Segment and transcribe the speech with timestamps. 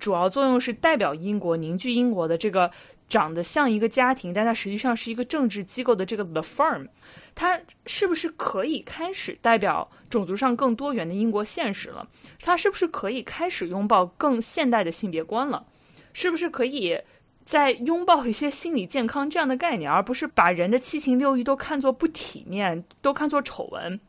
[0.00, 2.68] 主要作用是代表英国、凝聚英国的这个
[3.08, 6.88] 长得像一个家庭，但它实际上是一个政治机构的这个 The Firm，
[7.34, 12.08] 它是不是可以开始代表种族上更多元的英国现实了？
[12.40, 15.64] 它是不是可以开始拥抱更现代的性别观了？
[16.12, 16.98] 是不是可以
[17.44, 24.00] 再拥抱一些心理健康这样的概念，而不是把人的七情六欲都看作不体面，都看作丑闻？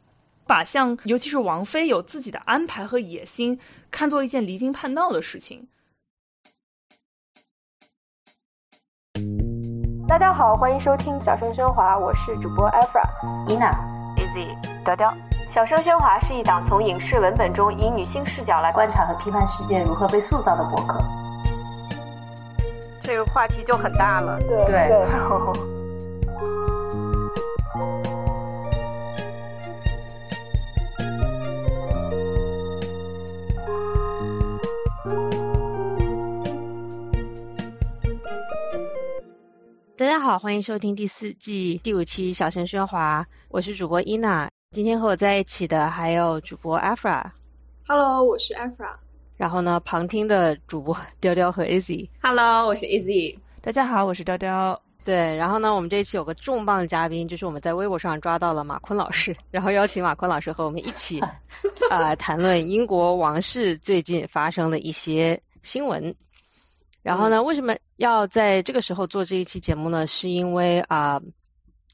[0.47, 3.57] 把像尤其是王菲有自己的安排和野心，
[3.89, 5.65] 看作一件离经叛道的事情。
[10.11, 13.01] 大家好，欢迎收听《小声喧哗》，我是主播 Efra、
[13.47, 13.71] Ina、
[14.17, 15.09] Easy、雕雕。
[15.49, 21.01] 《小声喧哗》是一档从影视文本中以女性视角来观察和批判世界如何被塑造的博客。
[23.01, 24.91] 这个话题就很大了，对对。
[40.01, 44.49] 大家好，欢迎收听第四季第五期小声喧哗，我是主播伊娜。
[44.71, 47.23] 今天和我在一起的还有主播 Afra。
[47.85, 48.95] Hello，我是 Afra。
[49.37, 52.09] 然后呢，旁听的主播 雕雕和 Izzy。
[52.19, 53.37] Hello，我是 Izzy。
[53.61, 54.81] 大家好，我是雕雕。
[55.05, 61.19] 对，然后呢，我们这一期有个重磅嘉宾，就是我们在微博上抓到了马坤老师， 然后邀请马坤老师和我们一起
[61.91, 66.15] 啊 谈论英国王室最近发生的一些新闻。
[67.03, 70.05] 然后呢，为什么要在这个时候做这一期节目呢？
[70.05, 71.21] 是因为啊，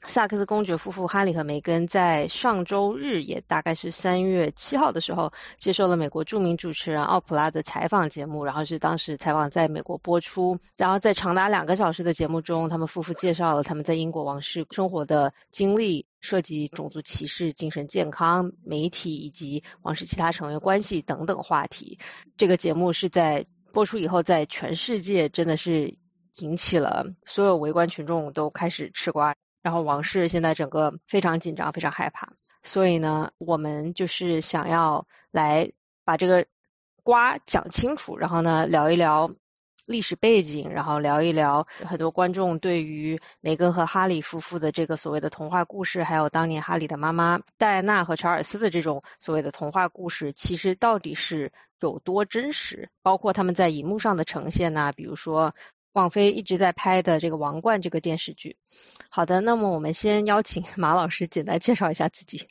[0.02, 8.44] 萨克斯公爵夫妇哈里和梅根在上周日，也大概是三月七号的时候，接受了美国著名主持人奥普拉的采访节目。
[8.44, 21.98] 然后是当时采访在美国播出，然后在长达两个小时的节目中，他们夫妇介绍了他们在英国王室生活的经历，涉及种族歧视、精神健康、媒体以及王室其他成员关系等等话题。
[22.36, 23.46] 这个节目是在。
[23.72, 25.98] 播出以后，在全世界真的是
[26.40, 32.34] 引起了所有围观群众都开始吃瓜，然后王室现在整个非常紧张，非常害怕。
[32.64, 35.72] 所以呢，我们就是想要来
[36.04, 36.46] 把这个
[37.04, 39.32] 瓜讲清楚，然后呢聊一聊
[39.88, 51.52] 历史背景，然后聊一聊很多观众对于梅根和哈里夫妇的这个所谓的童话故事，还有当年哈里的妈妈戴安娜和查尔斯的这种所谓的童话故事，其实到底是。
[51.80, 52.90] 有多真实？
[53.04, 55.54] 包括他们在荧幕上的呈现呐，比如说
[55.94, 58.58] 王菲一直在拍的这个《王冠》这个电视剧。
[59.10, 62.48] 好的，那么我们先邀请 马老师简单介绍一下自己。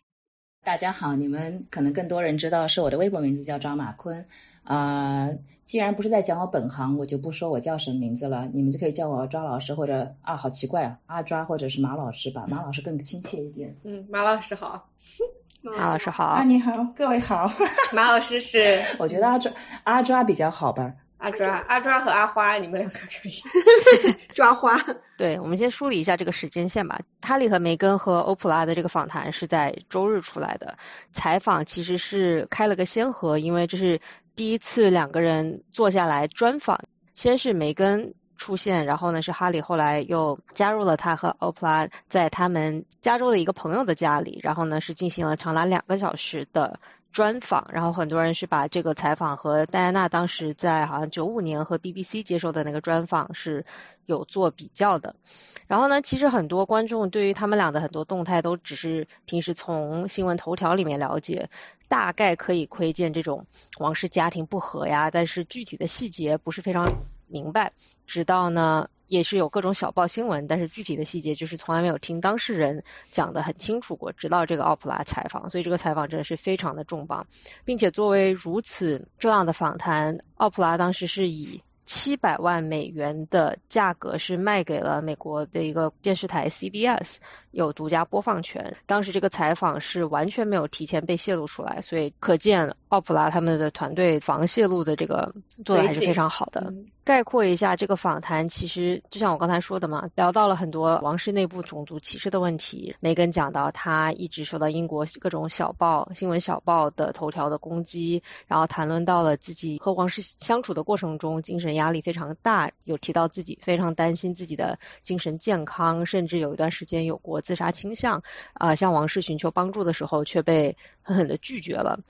[0.63, 4.29] 大家好，你们可能更多人知道是我的微博名字叫张马坤
[4.66, 5.31] 啊。
[5.65, 13.76] 既然不是在讲我本行，我就不说我叫什么名字了，你们就可以叫我抓老师或者啊，好奇怪啊，阿抓或者是马老师吧，马老师更亲切一点。
[13.82, 14.88] 嗯，马老师好。
[15.62, 17.50] 马老师好啊，你好，各位好。
[17.93, 20.94] 马老师是，我觉得阿抓阿抓比较好吧。
[21.19, 24.78] 阿抓阿抓和阿花，你们两个可以 抓花。
[25.16, 27.00] 对，我们先梳理一下这个时间线吧。
[27.22, 30.76] 哈利和梅根和欧普拉的这个访谈是在周日出来的，
[31.10, 34.00] 采访其实是开了个先河，因为这是
[34.37, 36.85] 第一次两个人坐下来专访。
[37.15, 38.15] 先是梅根。
[38.39, 46.79] 出现，然后呢是哈里，后来又加入了他和奥普拉在他们加州的一个朋友的家里，然后呢是进行了长达两个小时的
[47.11, 53.65] 专访，然后很多人是把这个采访和戴安娜当时在好像九五年和 BBC 接受的那个专访是
[54.05, 55.17] 有做比较的，
[55.66, 61.50] 然后呢其实很多观众对于他们俩的很多动态都只是平时从新闻头条里面了解，
[61.88, 63.47] 大概可以窥见这种
[63.78, 66.93] 王室家庭不和呀，但是具体的细节不是非常。
[67.28, 67.72] 明白，
[68.06, 74.12] 直到呢也是有各种小报新闻，但是具体的细节就是从来没有听当事人讲的很清楚过。
[74.12, 77.26] 直到这个奥普拉采访，所以这个采访真的是非常的重磅，
[77.65, 81.62] 并且作为如此重要的访谈，奥普拉当时是以。
[81.87, 87.19] 七百万美元的价格是卖给了美国的一个电视台 CBS，
[87.53, 88.77] 有独家播放权。
[88.85, 96.75] 当时这个采访是完全没有提前被泄露出来，所以可见奥普拉他们的团队防泄露的这个做的还是非常好的。
[97.06, 102.97] 概括一下这个访谈，其实就像我刚才说的嘛，聊到了很多王室内部种族歧视的问题。
[102.99, 118.25] 梅根讲到他一直受到英国各种小报、新闻小报的头条的攻击，然后谈论到了自己和王室相处的过程中精神压力非常大，有提到自己非常担心自己的精神健康，甚至有一段时间有过自杀倾向。
[118.53, 122.00] 啊，向王室寻求帮助的时候却被狠狠的拒绝了。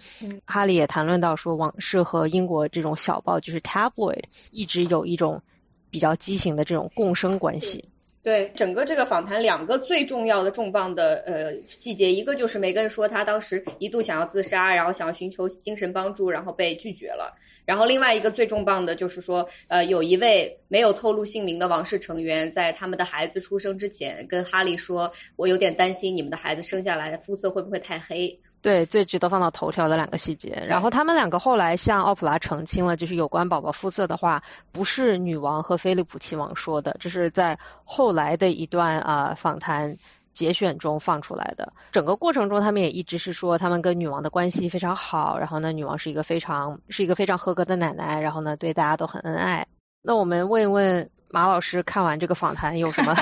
[0.47, 4.86] 哈利也谈论到说，王室和英国这种小报就是 tabloid 一直。
[4.87, 5.43] 有一种
[5.91, 7.85] 比较畸形的这种共生关系。
[8.23, 17.33] 对整个这个访谈，两个最重要的重磅的呃细节，一个就是梅根说她当时一度想要自杀，然后想要寻求精神帮助，然后被拒绝了。
[17.65, 30.65] 然后另外一个最重磅的就是说，呃，有一位没有透露姓名的王室成员，在他们的孩子出生之前，跟哈利说：“我有点担心你们的孩子生下来肤色会不会太黑。”对，最值得放到头条的两个细节。
[30.67, 34.43] 然后他们两个后来向奥普拉澄清了，就是有关宝宝肤色的话，
[34.73, 39.97] 不是女王和菲利普亲王说的，这是在后来的一段啊访谈
[40.33, 41.73] 节选中放出来的。
[41.93, 49.67] 整个过程中，他们也一直是说他们跟女王的关系非常好，然后呢，女王是一个非常是一个非常合格的奶奶，然后呢，对大家都很恩爱。
[50.03, 53.15] 那我们问一问马老师，看完这个访谈有什么？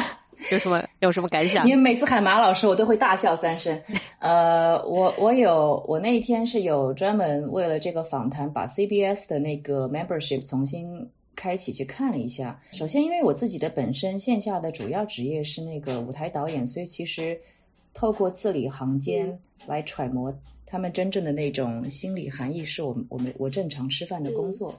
[0.51, 1.65] 有什么有什么感想？
[1.67, 3.81] 你们每次喊马老师，我都会大笑三声。
[4.19, 12.61] 呃，我我有我那一天是有专门为了这个访谈，把 CBS 的那个 membership 重新开启去看了一下。
[12.73, 17.39] 首先，因为我自己的本身线下的主要职业是那个舞台导演，所以其实
[17.93, 20.33] 透过字里行间来揣摩
[20.67, 24.75] 他们真正的那种心理含义，是我我们我正常吃饭的工作。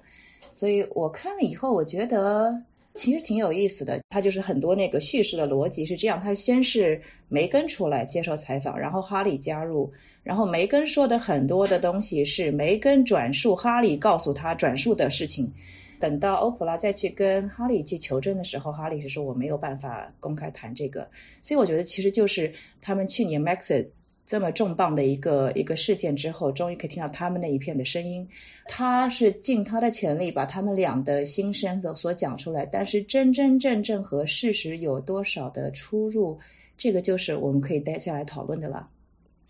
[0.49, 2.53] 所以我看了以后，我觉得。
[2.95, 9.91] 其实挺有意思的，他就是很多那个叙事的逻辑是这样：他先是梅根出来接受采访，然后哈利加入，
[10.23, 15.51] 然后梅根说的很多的东西是梅根转述哈利告诉他转述的事情。
[15.99, 21.07] 等到欧普拉再去跟哈利去求证的时候，哈利是说我没有办法公开谈这个。
[21.43, 22.51] 所以我觉得其实就是
[22.81, 23.85] 他们去年 Max。
[24.25, 28.27] 这么重磅的一个一个事件之后，终于可以听到他们那一片的声音。
[28.65, 36.39] 他是尽他的全力把他们俩的心声所所讲出来，但是真真正正和事实有多少的出入，
[36.75, 38.89] 这个就是我们可以待下来讨论的了。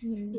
[0.02, 0.34] 嗯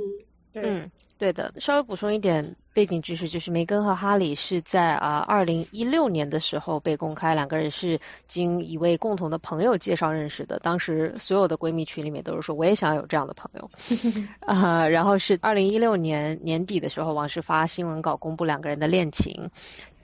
[0.62, 0.90] 嗯，嗯。
[1.18, 10.58] 对的，稍微补充一点背景知识，就是梅根和哈里是在啊二零一六年的时候被公开，两个人是经一位共同的朋友介绍认识的。
[10.58, 13.70] 当时所有的闺蜜群里面都是说，我也想有这样的朋友
[14.46, 14.86] 啊。
[14.88, 19.50] 然后是二零一六年年底的时候，王室发新闻稿公布两个人的恋情。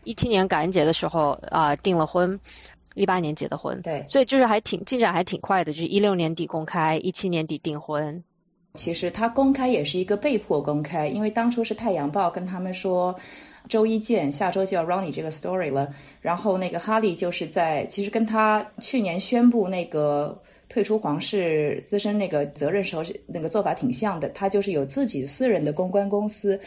[0.05, 2.41] 一七年感恩节的时候啊订了婚，
[2.95, 3.83] 一八年结的婚。
[3.83, 8.25] 对，所以就是还挺进展还挺快的，就是一六年底公开，一七年底订婚。
[8.75, 13.15] 其实他公开也是一个被迫公开，因为当初是《太阳报》跟他们说，
[13.69, 15.93] 周一见，下周就要 run 你这个 story 了。
[16.23, 20.41] 然后那个哈利就是在，其实跟他去年宣布那个
[20.71, 24.27] 退出皇室资深那个责任时候，那个做法挺像的。
[24.31, 26.59] 他就是有自己私人的公关公司，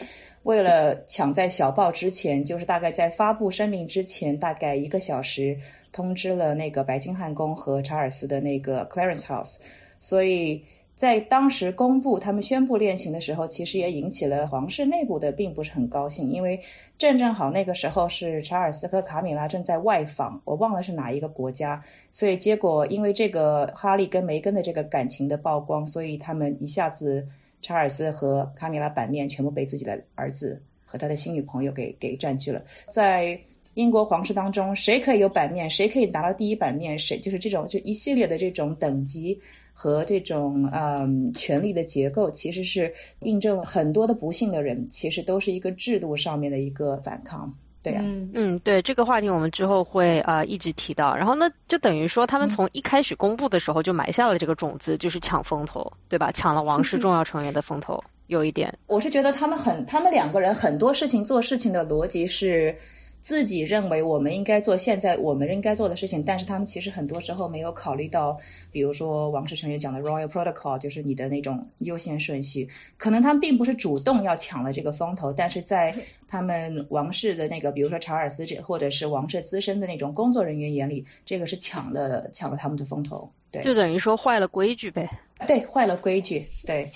[0.44, 5.58] 为了抢在小报之前，就是大概在发布声明之前，大概一个小时
[5.90, 9.56] 通知了那个白金汉宫和查尔斯的那个 Clarence House，
[9.98, 10.62] 所以。
[10.96, 16.58] 在当时公布他们宣布恋情的时候，其实也引起了皇室内部的并不是很高兴，因为
[16.96, 27.28] 正正好那个时候是查尔斯和卡米拉正在外访，我忘了是哪一个国家，所以结果因为这个哈利跟梅根的这个感情的曝光，所以他们一下子
[27.60, 32.62] 查尔斯和卡米拉版面全部被自己的儿子和他的新女朋友给给占据了。
[32.88, 33.38] 在
[33.74, 39.38] 英国皇室当中，谁可以有版面，谁可以拿到第一版面，谁就是这种就一系列的这种等级。
[39.78, 51.14] 和这种嗯权力的结构，其实是印证了很多的不幸的人，其实都是一个制度上面的一个反抗，对呀，嗯，对这个话题我们之后会啊一直提到。
[51.14, 56.32] 然后呢，就等于说他们从一开始公布的时候就埋下了这个种子，就是抢风头，对吧？
[56.32, 58.72] 抢了王室 重要成员的风头，有一点。
[58.86, 62.74] 我是觉得他们很，他们两个人很多事情做事情的逻辑是。
[63.22, 68.38] 自己认为我们应该做现在我们应该做的事情，但是他们其实很多时候没有考虑到，
[68.70, 72.68] 比如说王室成员讲的 Royal Protocol，就是你的那种优先顺序。
[72.96, 75.92] 可能他们并不是主动要抢了这个风头，但是在
[76.28, 83.28] 他们王室的那个，比如说查尔斯这或者是王室资深的那种工作人员眼里，这个是抢了抢了他们的风头。
[83.50, 85.10] 对，就等于说坏了规矩呗。
[85.48, 86.44] 对，坏了规矩。
[86.64, 86.88] 对，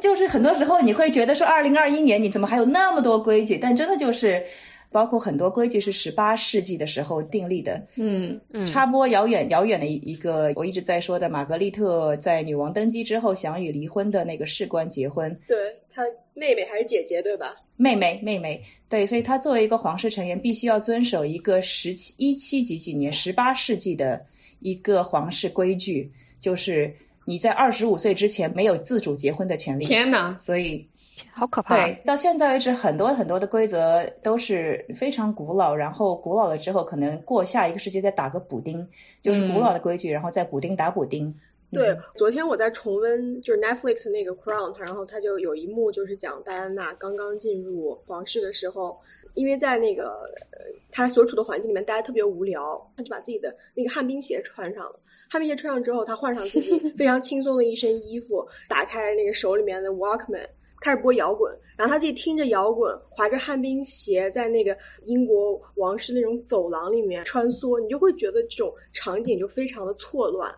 [0.00, 3.58] 就是很多时候你会觉得说，二零二一年你怎么还有那么多规矩？
[3.58, 4.42] 但真的就是。
[4.90, 15.56] 包括很多规矩是十八世纪的时候订立的，嗯嗯，插播遥远遥远的一一个我一直在说的玛格丽特在女王登基之后想与离婚的那个士官结婚，对
[15.90, 16.02] 她
[16.34, 17.54] 妹妹还是姐姐对吧？
[17.76, 24.24] 妹妹妹妹，对，所以她作为一个皇室成员，必须要遵守一个十七一七几几年十八世纪的
[24.60, 26.94] 一个皇室规矩，就是
[27.26, 29.84] 你在二十五岁之前没有自主结婚的权利。
[29.84, 30.34] 天哪！
[30.36, 30.86] 所以。
[31.32, 31.76] 好可怕！
[31.76, 38.86] 对，到现在为止，很多很多的规则都是非常古老，然后古老了之后，可能过下一个世纪再打个补丁，
[39.22, 41.34] 就是古老的规矩，然后再补丁打补丁。
[41.72, 48.96] 对，昨天我在重温就是 Netflix 那个 Crown，然后他就有一幕就是讲戴安娜刚刚进入皇室的时候，
[49.34, 50.10] 因为在那个
[50.52, 50.58] 呃
[50.92, 55.00] 他所处的环境里面待得特别无聊，他就把自己的那个旱冰鞋穿上了。
[55.28, 60.46] 旱冰鞋穿上之后，他换上自己 非常轻松的一身衣服，打开那个手里面的 Walkman，
[60.86, 61.52] 开始播摇滚。
[61.76, 64.74] 然后他自己听着摇滚，滑着旱冰鞋，在那个
[65.04, 70.50] 英国王室那种走廊里面穿梭，你就会觉得这种场景就非常的错乱。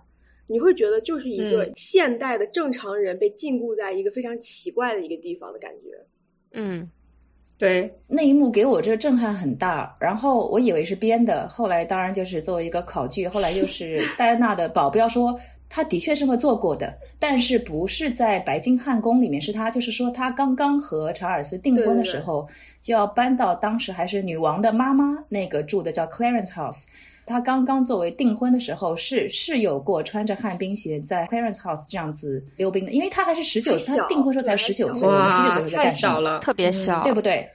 [0.47, 5.89] 你会觉得就是一个现代的正常人被禁锢在一个非常奇怪的一个地方的感觉。
[6.53, 6.89] 嗯，
[7.59, 15.37] 对，那一幕给我这个震撼很大，然后我以为是编的，后来当然就是作为一个考据，后来又是戴安娜的保镖说
[15.69, 22.49] 他的确这么做过的，但是不是在白金汉宫里面，是他就是说他刚刚和查尔斯订婚的时候
[22.81, 26.87] 就要搬到当时还是女王的妈妈那个住的叫 Clarence House。
[27.27, 36.21] 他刚刚作为订婚的时候，是是有过穿着旱冰鞋在 Clarence House 这样子溜冰的，因为他还是十九，他订婚时候才十九岁，我们十九岁在干什么？
[36.21, 37.47] 了，特别小，对不对？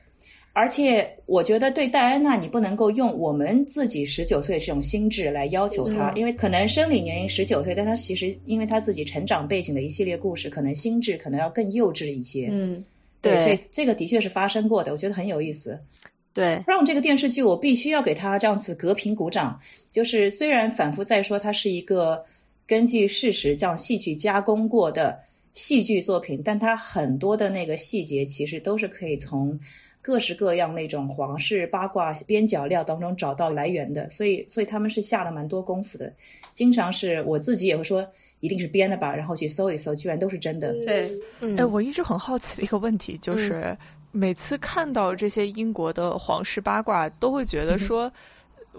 [0.53, 12.49] 而且我觉得对戴安娜，你不能够用我们自己十九岁这种心智来要求她，因为可能生理年龄十九岁，但她其实因为她自己成长背景的一系列故事，可能心智可能要更幼稚一些。
[12.51, 12.83] 嗯，
[13.19, 15.79] 对，所以这个的确是发生过的，我觉得很有意思。
[16.35, 19.59] 对，让这个电视剧，我必须要给他这样子隔屏鼓掌。
[19.91, 22.23] 就是虽然反复在说它是一个
[22.67, 25.19] 根据事实这样戏剧加工过的
[25.53, 29.59] 戏剧作品，但它很多的那个细节其实都是可以从
[30.03, 34.07] 各式各样那种皇室八卦边角料当中找到来源的。
[34.11, 36.13] 所以，所以他们是下了蛮多功夫的。
[36.53, 38.07] 经常是我自己也会说
[38.39, 40.71] 一定是编的吧，然后去搜一搜，居然都是真的。
[40.85, 41.09] 对，
[41.57, 43.75] 哎，我一直很好奇的一个问题就是。
[44.15, 48.13] 每次看到这些英国的皇室八卦，都会觉得说，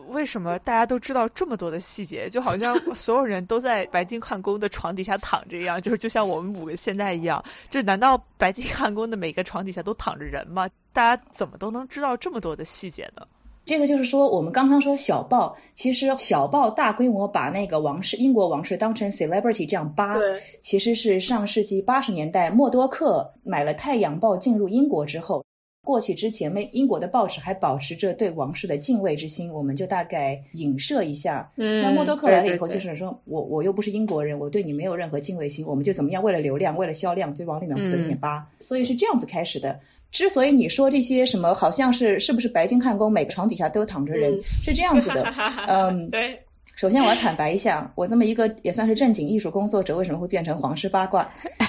[0.09, 2.29] 为什么大家都知道这么多的细节？
[2.29, 7.43] 就好像 所有人都在白金汉宫的床底下躺着一样，就是就像我们五个现在一样。
[7.71, 10.69] 就难道白金汉宫的每个床底下都躺着人吗？
[10.93, 13.27] 大家怎么都能知道这么多的细节呢？
[13.65, 20.15] 这个就是说，我们刚刚说小报，其实小报大规模把那个王室、英国王室当成 celebrity 这样扒，
[20.61, 25.43] 其实是上世纪八十年代默多克买了《太阳报》进入英国之后，
[25.85, 31.49] 过去之前，美英国的报纸还保持着对王室的敬畏之心，我们就大概影射一下。
[31.57, 39.79] 嗯，那默多克来了以后，就是说我我又不是英国人，我对你没有任何敬畏心，我们就怎么样，为了流量，为了销量，就往里面死里面扒，所以是这样子开始的。
[40.11, 45.25] 之所以你说这些什么，好像是是不是白金汉宫每个床底下都躺着人，是这样子的。
[45.69, 46.41] 嗯，对。
[46.77, 51.29] 首先我要坦白一下，我这么一个也算是正经艺术工作者，为什么会变成皇室八卦？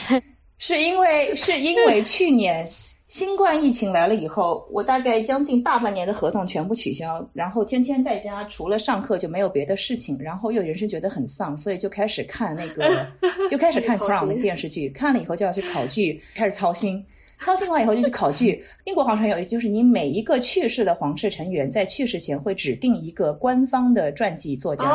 [0.57, 2.67] 是因为是因为去年
[3.07, 13.05] 新冠疫情来了以后，我大概将近大半年的合同全部取消，然后天天在家，除了上课就没有别的事情，然后又人生觉得很丧，所以就开始看那个，
[13.49, 17.05] 就开始看 Crown 的电视剧，看了以后就要去考据，开始操心。
[17.41, 18.63] 操心完以后就去考据。
[18.85, 24.87] 英国皇室有意思，就是你每一个去世的皇室成员在去世前会指定一个官方的传记作家，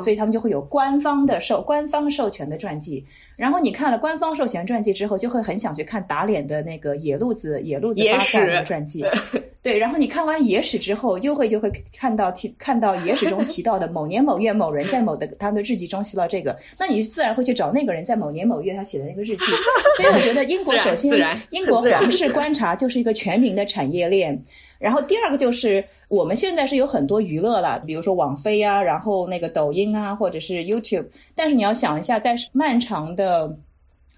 [0.00, 3.02] 所以他们就会有官方的授官方授权的传记。
[3.36, 9.04] 然后你看了官方授权传记之后，就会很想去看打脸的那个野路子野路子八卦的传记。
[9.60, 19.44] 对，然后你看完野史之后，又会就会看到提看到野史中提到的某年某月某人在某的他的日记中写到这个，那你自然会去找那个人在某年某月他写的那个日记。
[19.96, 21.12] 所以我觉得英国首先
[21.50, 24.38] 英国皇室观察就是一个全民的产业链。
[24.84, 31.06] 然后第二个就是我们现在是有很多娱乐了，比如说网飞啊，然后那个抖音啊，或者是 YouTube。
[31.34, 33.56] 但是你要想一下，在漫长的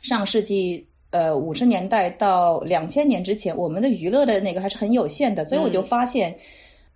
[0.03, 5.45] 上世纪呃五十年代到两千年之前，我们的娱乐的那个还是很有限的。
[5.45, 6.37] 所以我就发现，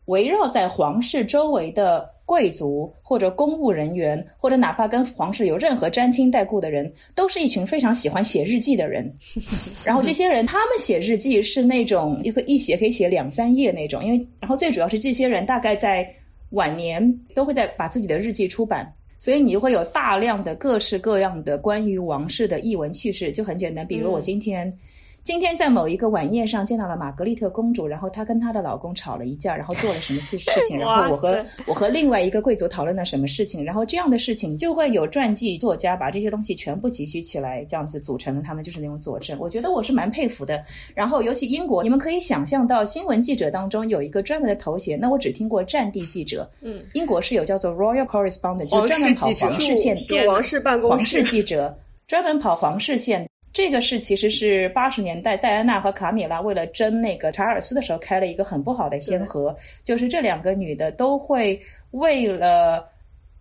[0.07, 2.11] 围绕在皇室周围的。
[2.31, 9.13] 贵族或者公务人员，或者哪怕跟皇室有任何沾亲带故的人，都是一群非常喜欢写日记的人。
[9.85, 16.09] 然后这些人，他们写日记是那种一个一写可以写两三页那种，因为然后最主要是这些人大概在
[16.51, 17.03] 晚年
[17.35, 23.33] 都会在把自己的日记出版，所以你就会有大量的各式各样的关于王室的译文趣事。
[23.33, 24.73] 就很简单，比如我今天。
[25.23, 39.39] 今天在某一个晚宴上见到了玛格丽特公主，然后她跟她的老公吵了一架，然后做了什么事事情， 然后我和我和另外一个贵族讨论了什么事情，然后这样的事情就会有传记作家把这些东西全部集聚起来，这样子组成了他们就是那种佐证。
[39.39, 40.65] 我觉得我是蛮佩服的。
[40.95, 46.51] 然后尤其英国，你们可以想象到新闻记者当中有一个专门的头衔，那我只听过战地记者。
[46.63, 49.97] 嗯，英国是有叫做 Royal Correspondent，就专门跑皇室线、
[50.27, 53.29] 王室办公室、皇室记者，专门跑皇室线。
[53.53, 62.89] 这个是其实是八十年代戴安娜和卡米拉为了争那个查尔斯的时候开了一个很不好的先河，就是这两个女的都会为了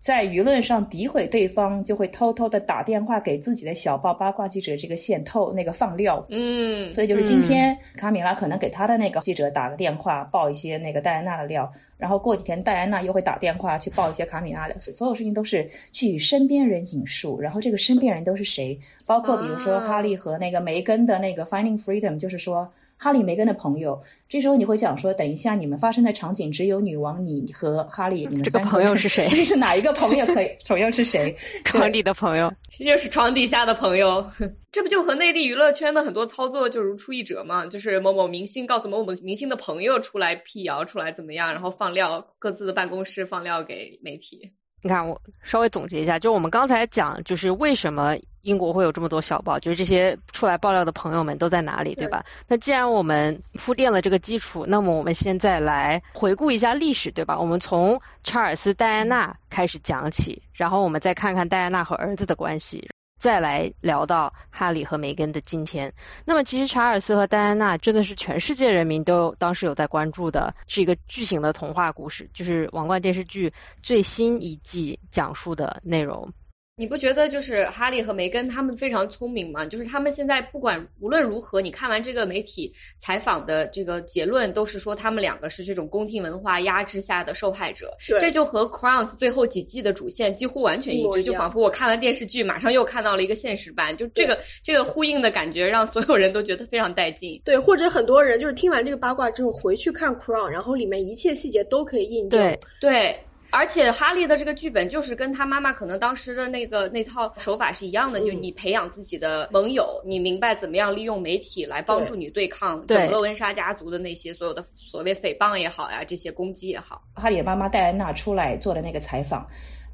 [0.00, 6.24] 在舆论上诋毁对方，就会偷偷的打电话给自己的小报八卦记者这个线透那个放料。
[6.30, 18.80] 嗯，所以就是今天卡米拉可能给他的那个记者打个电话爆一些那个戴安娜的料，然后过几天戴安娜又会打电话去报一些卡米拉的，所有事情都是据身边人引述，然后这个身边人都是谁？
[19.06, 22.66] 包括比如说啊哈利和那个梅根的那个 Finding Freedom，就是说。
[23.02, 30.50] 哈利梅根的朋友，这时候你会想说，等一下你们发生的场景只有女王你和哈利，你们这个三朋友是谁 这是哪一个朋友可以？
[30.68, 31.34] 朋友是谁？
[31.64, 34.22] 床底的朋友， 又是床底下的朋友，
[34.70, 37.64] 这不就和内地娱乐圈的很多操作就如出一辙吗？
[37.66, 44.52] 就是某某明星告诉某某明星的朋友出来辟谣，出来怎么样，然后放料，各自的办公室放料给媒体。
[44.82, 52.24] 你看，我稍微总结一下，就我们刚才讲，就是为什么英国会有这么多小报，就是这些出来爆料的朋友们都在哪里，对吧？
[52.48, 57.38] 那既然我们铺垫了这个基础，那么我们现在来回顾一下历史，对吧？
[57.38, 62.89] 我们从查尔斯·戴安娜开始讲起，然后我们再看看戴安娜和儿子的关系。
[63.20, 65.92] 再来聊到哈里和梅根的今天，
[66.24, 76.32] 那么其实查尔斯和戴安娜真的是全世界人民都当时有在关注的，是一个巨型的童话故事，就是《王冠》电视剧最新一季讲述的内容。
[76.80, 79.66] 你不觉得就是哈利和梅根他们非常聪明吗？
[79.66, 87.94] 就是他们现在不管无论如何，你看完这个媒体采访的这个结论，都是说他们两个是这种宫廷文化压制下的受害者。
[88.08, 97.38] 对这就和 Crowns 最后几季的主线几乎完全一致，就仿佛我看完电视剧，马上又看到了一个现实版，就这个这个呼应的感觉，让所有人都觉得非常带劲。
[97.44, 102.40] 对，或者很多人就是听完这个八卦之后回去看 Crown，然后里面一切细节都可以印证。
[102.40, 103.20] 对，对。
[103.52, 117.02] 而且哈利的这个剧本就是跟他妈妈可能当时的那个那套手法是一样的，嗯就你培养自己的盟友，你明白怎么样利用媒体来帮助你对抗整个温莎家族的那些所有的所谓诽谤也好呀，这些攻击也好。
[117.14, 119.46] 哈利的妈妈戴安娜出来做的那个采访，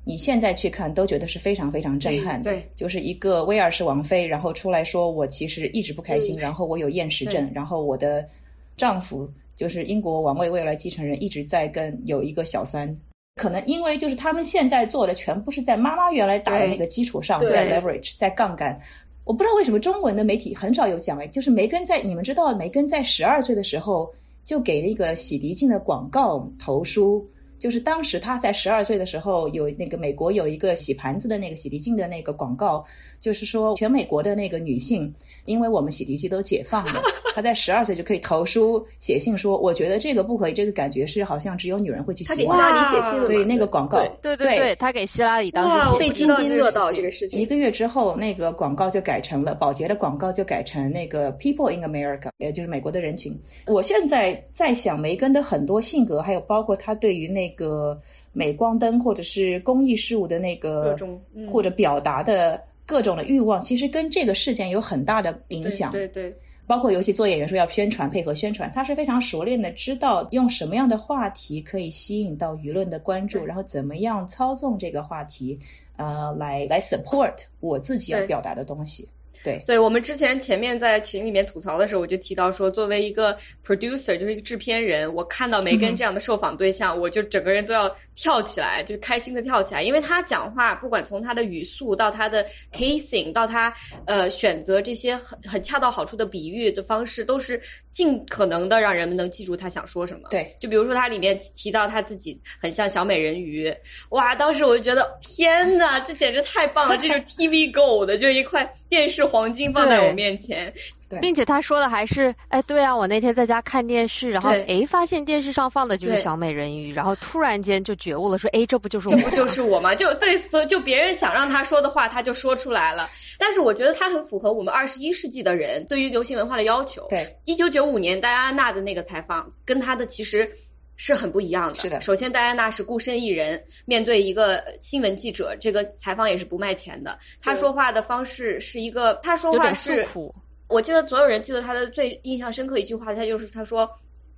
[0.05, 2.51] 你现在去看都觉得是非常非常震撼的。
[2.51, 8.29] 对对就是一个威尔士王妃，然后出来说我其实一直不开心，嗯然后我有厌食症，然后我的
[8.77, 12.95] 丈夫就是英国王位未来继承人一直在跟有一个小三。
[13.37, 18.79] 可能因为就是他们现在做的全部是在妈妈原来打的那个基础上，在 leverage，在杠杆。
[19.25, 24.11] 我不知道为什么中文的媒体很少有讲哎，就是梅根在你们知道梅根在十二岁的时候
[24.43, 27.29] 就给了一个洗涤剂的广告投书，
[27.59, 32.85] 就是当时他在十二岁的时候有那个美国有一个洗盘子的那个洗涤精的那个广告，
[33.21, 35.13] 就是说全美国的那个女性，
[35.47, 37.03] 因为我们洗涤剂都解放了，
[37.35, 47.47] 她在十二岁就可以投书写信说，我觉得这个不可以，这个感觉是好像只有女人会去洗碗他给希拉里写信了，所以那个广告对对对对，他给希拉里当时写信被津津乐道这个事情一。
[47.47, 53.35] 个月之后，那个广告就改成了保洁的广告，就改成那个 People in America，也就是美国的人群。
[53.67, 58.01] 我现在在想梅根的很多性格，还有包括他对于那个
[58.33, 65.91] 镁光灯或者是公益事务的那各个种嗯或者表达的各种的欲望，其实跟这个事件有很大的影响。
[65.91, 75.59] 对对对，包括尤其做演员说要宣传，配合宣传，他是非常熟练的，知道用什么样的话题可以吸引到舆论的关注，然后怎么样操纵这个话题，
[75.97, 79.09] 呃，来来 support 我自己要表达的东西。
[79.47, 93.73] 对，对我们之前前面在群里面吐槽的时候，我就提到说，作为一个 producer，就是一个制片人，我看到梅根这样的受访对象，我就整个人都要跳起来，就开心的跳起来，因为他讲话，不管从他的语速到他的 pacing，到他
[94.07, 97.61] 呃选择这些很很恰到好处的比喻的方式，都是
[97.93, 100.29] 尽可能的让人们能记住他想说什么。
[100.29, 103.73] 对，就比如说他里面提到他自己很像小美人鱼，
[104.09, 110.73] 哇，当时我就觉得天哪，这简直太棒了，这就是 TV Gold，就一块电视黄金放在我面前。
[111.21, 119.23] 并且他说的还是，哎，对啊，我那天在家看电视，然后对哎，发现电视上放的就是小美人鱼，然后突然间就觉悟了，说，哎，这不就是我吗？
[119.23, 119.95] 这不就是我吗？
[119.95, 123.09] 就对，所以就别人想让他说的话，他就说出来了。
[123.39, 127.07] 但是我觉得他很符合我们二十一世纪的人对于流行文化的要求。
[127.09, 130.51] 对，一九九五年戴安娜的那个采访，跟他的其实
[130.97, 131.75] 是很不一样的。
[131.75, 137.19] 是的首先戴安娜是孤身一人面对一个新闻记者，这个采访也是不卖钱的。
[137.41, 140.35] 她说话的方式是一个，她说话是苦，
[140.69, 143.89] 我记得所有人记得她的最印象深刻一句话，她就是她说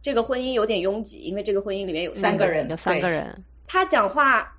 [0.03, 4.53] 这个婚姻有点拥挤，因为这个婚姻里面有三个人有三个人，她讲话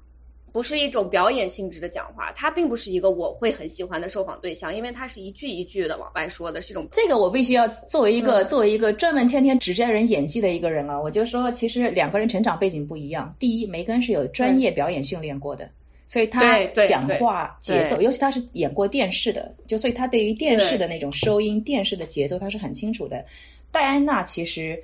[0.51, 13.33] 不是一种表演性质的讲话，他并不是一个我会很喜欢的受访对象，因为他是一句一句的往外说的，是一种这个我必须要作为一个、嗯作为一个专门天天指摘人演技的一个人啊，我就说，其实两个人成长背景不一样。
[13.37, 15.69] 第一，梅根是有专业表演训练过的，
[16.05, 23.23] 所以他讲话节奏，尤其他是演过电视的，就所以他对于电视的那种收音、电视的节奏他是很清楚的。
[23.71, 24.81] 戴安娜其实。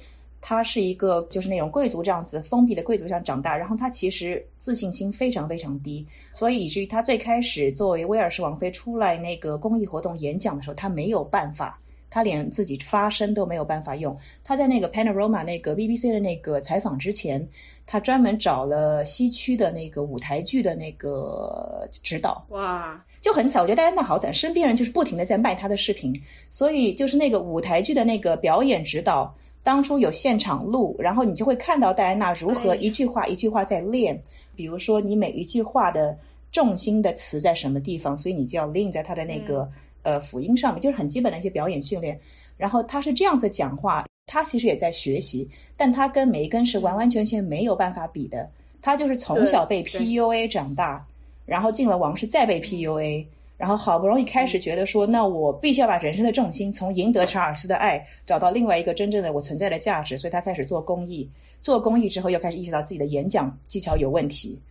[0.48, 11.80] 他是一个就是那种贵族这样子封闭的贵族上长大，然后他其实自信心非常非常低，所以以至于他最开始作为威尔士王妃出来那个公益活动演讲的时候，他没有办法。
[12.08, 14.18] 他连自己发声都没有办法用。
[14.42, 17.46] 他在那个 Panorama 那个 BBC 的那个采访之前，
[17.86, 22.46] 他专门找了西区的那个舞台剧的那个指导。
[22.50, 23.62] 哇，就很惨。
[23.62, 26.14] 我觉得戴安娜好惨，身边人就是不停的在卖他的视频，
[26.50, 34.22] 所以就是那个舞台剧的那个表演指导，当初有现场录，然后你就会看到戴安娜如何一句话一句话在练。
[34.56, 36.16] 比如说你每一句话的
[36.52, 39.68] 重心的词在什么地方，所以你就要 lean 在他的那个。
[40.04, 42.20] 呃，辅音上面就是很基本的一些表演训练。
[42.58, 48.48] 然后他是这样子讲话，他其实也在学习，但他跟梅根是完完全全没有办法比的。
[48.84, 51.04] 他就是从小被 PUA 长大，
[51.44, 53.26] 然后进了王室再被 PUA，
[53.58, 61.30] 然后好不容易开始觉得说，那我必须要把人生的重心从赢得查尔斯的爱，找到另外一个真正的我存在的价值，所以他开始做公益。
[61.62, 64.62] 做公益之后，又开始意识到自己的演讲技巧有问题。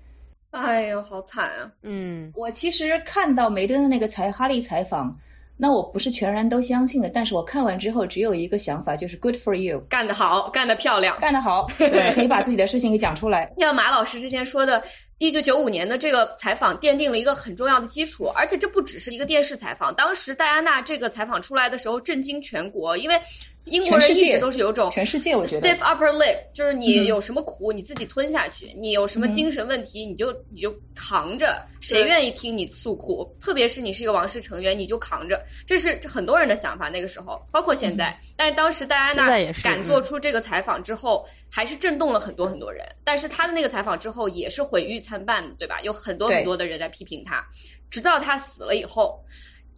[0.51, 1.69] 哎呦，好惨啊！
[1.83, 5.19] 嗯，我其实看到梅登的那个采哈利采访，
[5.57, 13.53] 那我不是全然都相信的，但是我看完之后只有一个想法，就是 good for you，干得好，干得漂亮，干得好， 对，可以把自己的事情给讲出来。
[13.59, 14.81] 像马老师之前说的。
[15.19, 19.95] 一九九五年的这个采访奠定了一个很重要的基础，而且这不只是一个电视采访。
[19.95, 23.21] 当时戴安娜这个采访出来的时候，震惊全国，因为
[23.65, 33.35] 英国人一直都是有种全世界我觉得 stiff upper lip，就是你有什么苦你自己吞下去，你有什么精神问题你就你就扛着，谁愿意听你诉苦？
[33.41, 36.89] 特别是你是一个王室成员，你就扛着，这是很多人的想法。
[36.89, 41.27] 那个时候，包括现在，但是当时戴安娜敢做出这个采访之后。
[41.57, 45.81] 还是震动了很多很多人，但是他的那个采访之后也是毁誉参半的，对吧？
[45.83, 47.47] 有很多很多的人在批评他，
[47.89, 49.25] 直到他死了以后，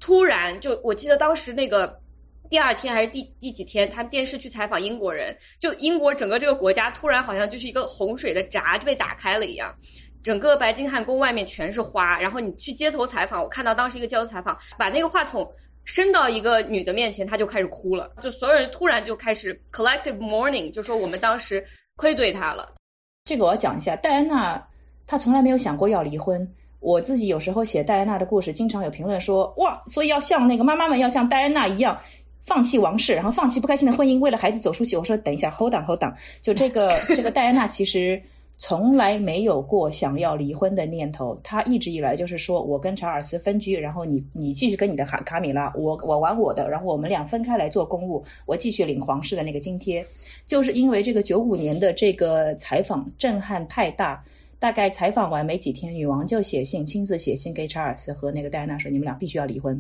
[0.01, 1.94] 突然就我记得当时那个
[2.48, 9.74] 第二天还是第第几天，他们电视去采访英国人，就英国整个这个国家突然好像就是一个洪水的闸就被打开了一样，
[10.22, 15.50] 整个白金汉宫外面全是花，然后你去街头采访，我看到当时一个街头采访把那个话筒。
[15.88, 22.74] 伸到一个女的面前，她就开始哭了，就所有人突然就开始 collective mourning，就说我们当时愧对她了。
[23.24, 24.61] 这个我要讲一下，戴安娜
[25.06, 26.44] 她从来没有想过要离婚。
[26.80, 31.96] 我自己有时候写戴安娜的故事，经常有评论说，哇，所以要像那个妈妈们要像戴安娜一样，
[32.46, 34.96] 放弃王室，然后放弃不开心的婚姻，为了孩子走出去。
[34.96, 38.22] 我说等一下，hold on，hold on，就这个 这个戴安娜其实。
[38.59, 50.02] 从来没有过想要离婚的念头，她一直以来就是说我跟查尔斯分居，然后你你继续跟你的卡卡米拉，我我玩我的，然后我们俩分开来做公务，我继续领皇室的那个津贴。
[50.46, 54.24] 就是因为这个九五年的这个采访震撼太大，
[54.59, 59.78] 大概采访完没几天，女王就写信亲自写信给查尔斯和那个戴安娜说，你们俩必须要离婚，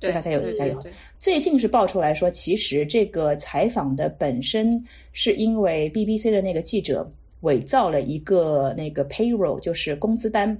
[0.00, 0.82] 所以他才有加油。
[1.18, 4.82] 最近是爆出来说，其实这个采访的本身
[5.12, 7.10] 是因为 BBC 的那个记者。
[7.42, 10.56] 伪造了一个那个 payroll，就是工资单，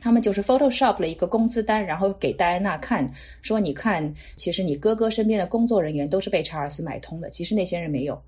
[0.00, 3.08] 他们就是 Photoshop 了一个工资单，然后给戴安娜看，
[3.40, 8.20] 说你看，其实你哥哥身边的工作人员都是被查尔斯买通的，其实那些人没有，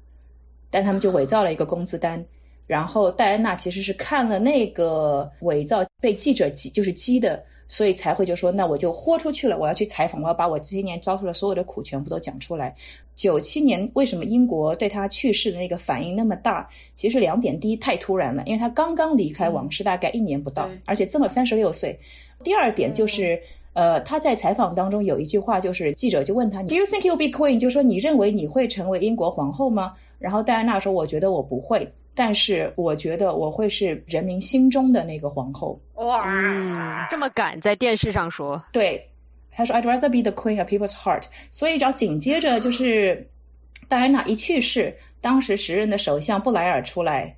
[0.70, 2.24] 但他们就伪造了一个工资单，
[2.68, 7.44] 然后戴安娜其实是看了那个伪造被记者激就是激的。
[7.72, 12.74] 所以才会就说，那我就豁出去了，我要去采访，我要把我这些年遭受的所有的苦全部都讲出来。
[13.14, 16.68] 九七年为什么英国对他去世的那个反应那么大？
[16.94, 21.96] 其实两点：第一，太突然了，因为他刚刚离开王室大概一年不到，而且这么三十六岁；
[22.44, 23.40] 第二点就是，
[23.72, 29.94] 呃，他在采访当中有一句话，就是记者就问他：“Do you think you'll be queen？” 就说你认为你会成为英国皇后吗？
[30.18, 35.81] 然后戴安娜说：“我觉得我不会。”但是我觉得我会是人民心中的那个皇后。
[35.94, 38.62] 哇，这么敢在电视上说？
[38.72, 39.09] 对，
[39.51, 41.22] 他说 I'd rather be the queen of people's heart。
[41.51, 43.27] 所以，只要紧接着就是
[43.88, 47.35] 戴安娜一去世，当时时任的首相布莱尔出来，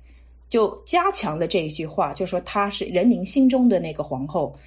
[0.49, 4.57] 就加强了这一句话，就说她是人民心中的那个皇后。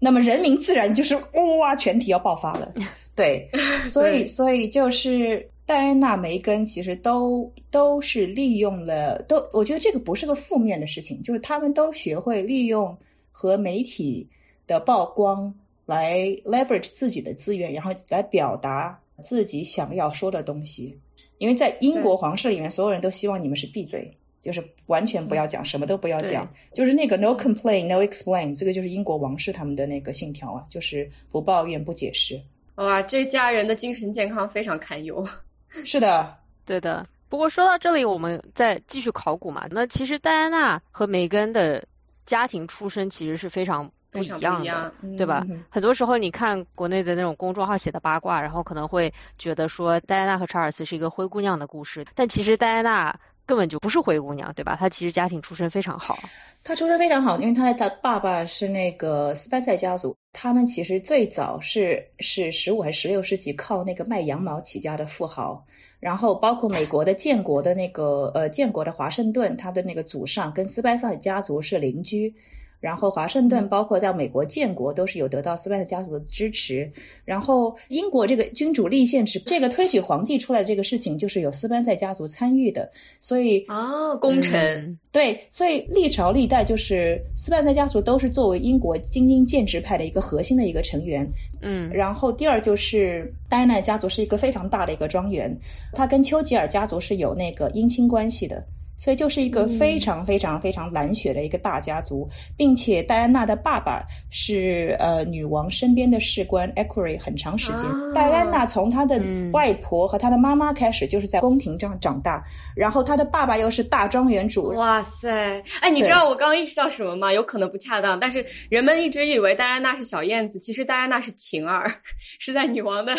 [0.00, 1.14] 那么人民自然就是
[1.60, 2.72] 哇，全体要爆发了。
[3.14, 3.48] 对，
[3.84, 5.48] 所以，所以就是。
[5.64, 12.96] 戴安娜、梅根其实都都是利用了，都我觉得这个不是个负面的事情，就是他们都学会利用
[13.30, 14.28] 和媒体
[14.66, 15.54] 的曝光
[15.86, 20.98] 来 leverage 自己的资源，然后来表达自己想要说的东西。
[21.38, 32.40] 因为在英国皇室里面，所有人都希望你们是闭嘴，就是完全不要讲，什么都不要讲，就是那个 no complain, no explain，这个就是英国王室他们的那个信条啊，就是不抱怨、不解释。
[32.76, 35.26] 哇，这家人的精神健康非常堪忧。
[35.84, 37.06] 是的，对的。
[37.28, 39.66] 不过说到这里，我们再继续考古嘛。
[39.70, 41.84] 那其实戴安娜和梅根的
[42.26, 45.46] 家庭出身其实是非常不一样的，对吧？
[45.70, 53.18] 很多时候你看国内的那种公众号写的八卦，然后可能会觉得说戴安娜和查尔斯是一个灰姑娘的故事，但其实戴安娜。
[53.52, 54.74] 根本就不是灰姑娘，对吧？
[54.74, 56.18] 她其实家庭出身非常好。
[56.64, 65.62] 她出身非常好，因为她的爸爸是那个斯班塞家族，他们其实最早是是十五还是十六世纪靠那个卖羊毛起家的富豪。
[66.00, 72.34] 然后包括美国的建国的那个呃建国的华盛顿，他的那个祖上跟斯班塞家族是邻居。
[72.82, 76.90] 然后华盛顿包括在美国建国都是有得到斯班塞家族的支持。
[77.24, 82.90] 然后英国这个君主立宪制，这个推举皇帝出来这个事情，就是有斯班塞家族参与的。
[83.20, 91.24] 所以啊，功臣对，所以历朝历代就是斯班塞家族都是作为英国精英建制派的一个核心的一个成员。
[91.60, 95.56] 嗯，然后第二就是戴安娜家族是一个非常大的一个庄园，
[95.92, 98.60] 它跟丘吉尔家族是有那个姻亲关系的。
[99.02, 107.84] 所以就是一个非常非常非常蓝血的一个大家族，并且戴安娜的爸爸是呃女王身边的士官 Equerry 很长时间。
[108.14, 109.20] 戴安娜从她的
[109.52, 112.44] 外婆和她的妈妈开始就是在宫廷上长大，
[112.76, 114.68] 然后她的爸爸又是大庄园主。
[114.76, 115.60] 哇塞！
[115.80, 117.32] 哎，你知道我刚刚意识到什么吗？
[117.32, 121.92] 有可能不恰当，但是人们一直以为戴安娜是小燕子，其实戴安娜是晴儿，
[122.38, 123.12] 是在女王的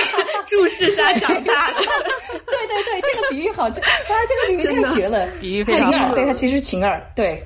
[0.46, 1.76] 注视下长大的。
[1.80, 3.86] 对对对，这个比喻好，这啊
[4.28, 5.29] 这个比喻太绝了。
[5.40, 7.42] 比喻非常好，对他其实晴儿，对，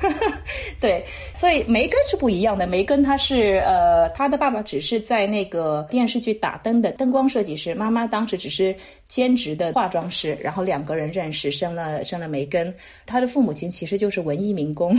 [0.80, 2.66] 对，所以梅根是不一样的。
[2.66, 8.74] 梅根他是呃，他的爸爸只是在那个电视剧打灯的灯光设计师，妈妈当时只是
[9.08, 12.74] 兼职的化妆师，然后两个人认识，生了生了梅根。
[13.06, 14.98] 他的父母亲其实就是文艺民工，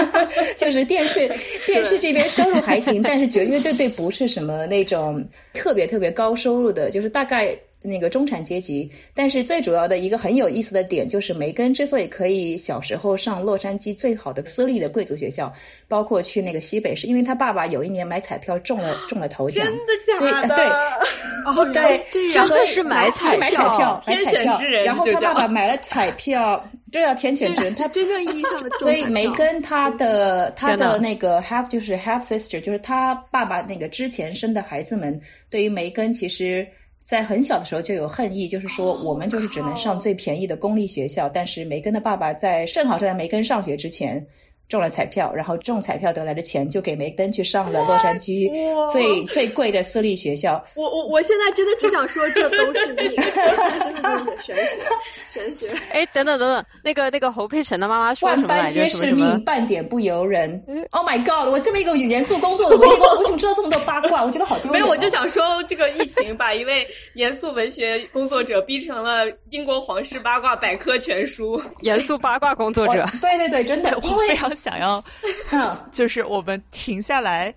[0.58, 1.30] 就是电视
[1.66, 7.56] 电视这边收入还行，但是绝绝对对不是什么那种特别特别高收入的，就是大概。
[7.82, 15.50] 那个中产阶级，但是最主要的一个很有意思的点就是，梅根之所以可以小时候上洛杉矶最好的私立的贵族学校，
[15.88, 20.56] 包括去那个西北，是因为他爸爸有一年买彩票中了中了头奖，真的假的？
[20.56, 20.66] 对，
[21.46, 26.62] 哦，对，这样，真的是买彩票，买彩票，然后他爸爸买了彩票，
[26.92, 28.68] 这叫天选之人，他真正意义上的。
[28.80, 36.66] 所以梅根他的他的那个 half 就是 half sister，就是他爸爸那个之前生的孩子们，对于梅根其实。
[37.02, 41.28] 在很小的时候就有恨意，就是说我们就是只能上最便宜的公立学校。
[41.28, 44.24] 但是梅根的爸爸在正好是在梅根上学之前。
[44.70, 48.48] 中了彩票，然后中彩票得来的钱就给梅根去上了洛杉矶
[48.88, 50.64] 最最贵的私立学校。
[50.76, 53.10] 我我我现在真的只想说，这都是命，
[53.82, 55.68] 真的玄学玄学。
[55.90, 58.62] 哎，等等等等，那个那个侯佩岑的妈妈说什么来着？
[58.62, 60.62] 万般皆是命，半点不由人。
[60.92, 61.52] Oh my god！
[61.52, 64.24] 我这么一个严肃工作的，我为什么知道这么多八卦？
[64.24, 64.74] 我觉得好丢脸。
[64.74, 71.60] 没有，我就想说，这个疫情把一位严肃文学工作者逼成了英国皇室八卦百科全书。
[71.82, 73.04] 严肃八卦工作者。
[73.20, 74.48] 对对对，真的， 我非常。
[74.60, 75.02] 想要
[75.90, 77.52] 就是我们停下来，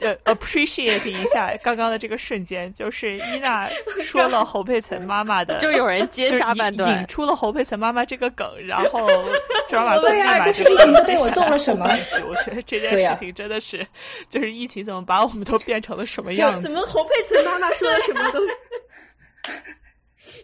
[0.00, 3.68] 呃，appreciate 一下刚刚的这个瞬间，就是伊娜
[4.02, 9.08] 说了侯佩岑妈妈的，就有人接下半段，引出了侯佩岑妈妈这个梗，然后
[9.68, 11.86] 转马对呀，就是疫情都对我做了什么？
[12.28, 13.86] 我觉得这件事情真的是，
[14.28, 16.68] 就是疫情怎么把我们都变成了什么样子？
[16.68, 18.40] 怎么侯佩岑妈妈说了什么都？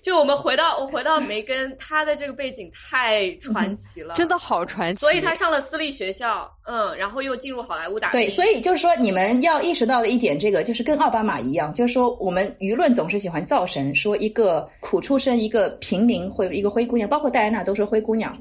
[0.02, 5.00] 就我们回到我回到梅根，她的这个背景太传奇了， 真的好传奇。
[5.00, 18.36] 所以她上了私立学校，嗯，然后又进入好莱坞打对，所以就是说你们要意识到的一点，这个就是跟奥巴马一样，就是说我们舆论总是喜欢造神，说一个苦出身、一个平民或一个灰姑娘，包括戴安娜都是灰姑娘。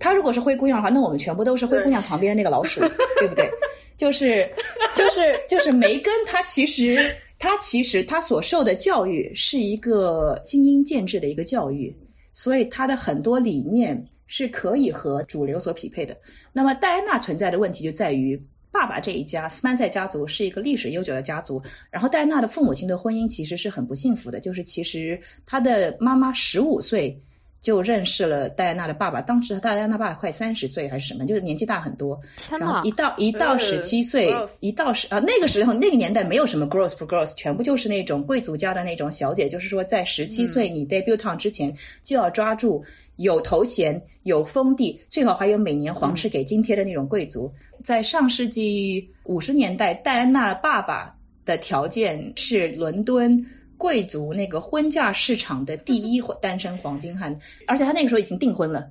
[0.00, 2.80] 她如果是灰姑娘的话，那我们全部都是灰姑娘旁边那个老鼠，
[3.20, 3.48] 对不对？
[3.96, 4.50] 就是
[4.94, 7.14] 就是就是梅根，她其实。
[7.38, 11.94] 他其实他所受的教育是一个精英建制的一个教育，
[12.32, 16.16] 所以他的很多理念是可以和主流所匹配的。
[16.52, 27.20] 那么戴安娜存在的问题就在于，爸爸这一家斯潘塞家族是一个历史悠久的家族，然后戴安娜的父母亲的婚姻其实是很不幸福的，就是其实她的妈妈十五岁。
[27.64, 32.18] 就认识了戴安娜的爸爸，当时戴安娜爸爸快三十岁还是什么，就是年纪大很多。
[32.50, 42.84] 然后一到一到十七岁，一到十啊那个时候那个年代没有什么 girls for girls，全部就是那种贵族家的那种小姐，就是说在十七岁你 debut on 之前就要抓住
[43.16, 47.50] 有头衔、有封地，最好还有每年皇室给津贴的那种贵族。
[47.82, 53.42] 在上世纪五十年代，戴安娜爸爸的条件是伦敦。
[53.84, 58.88] 贵族那个婚嫁市场的第一单身黄金汉，而且他那个时候已经订婚了。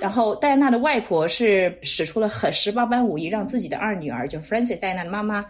[0.00, 5.46] 然后戴安娜的外婆是使出了很十八般武艺，让自己的二女儿就 f r a n c i s 戴安娜的妈妈，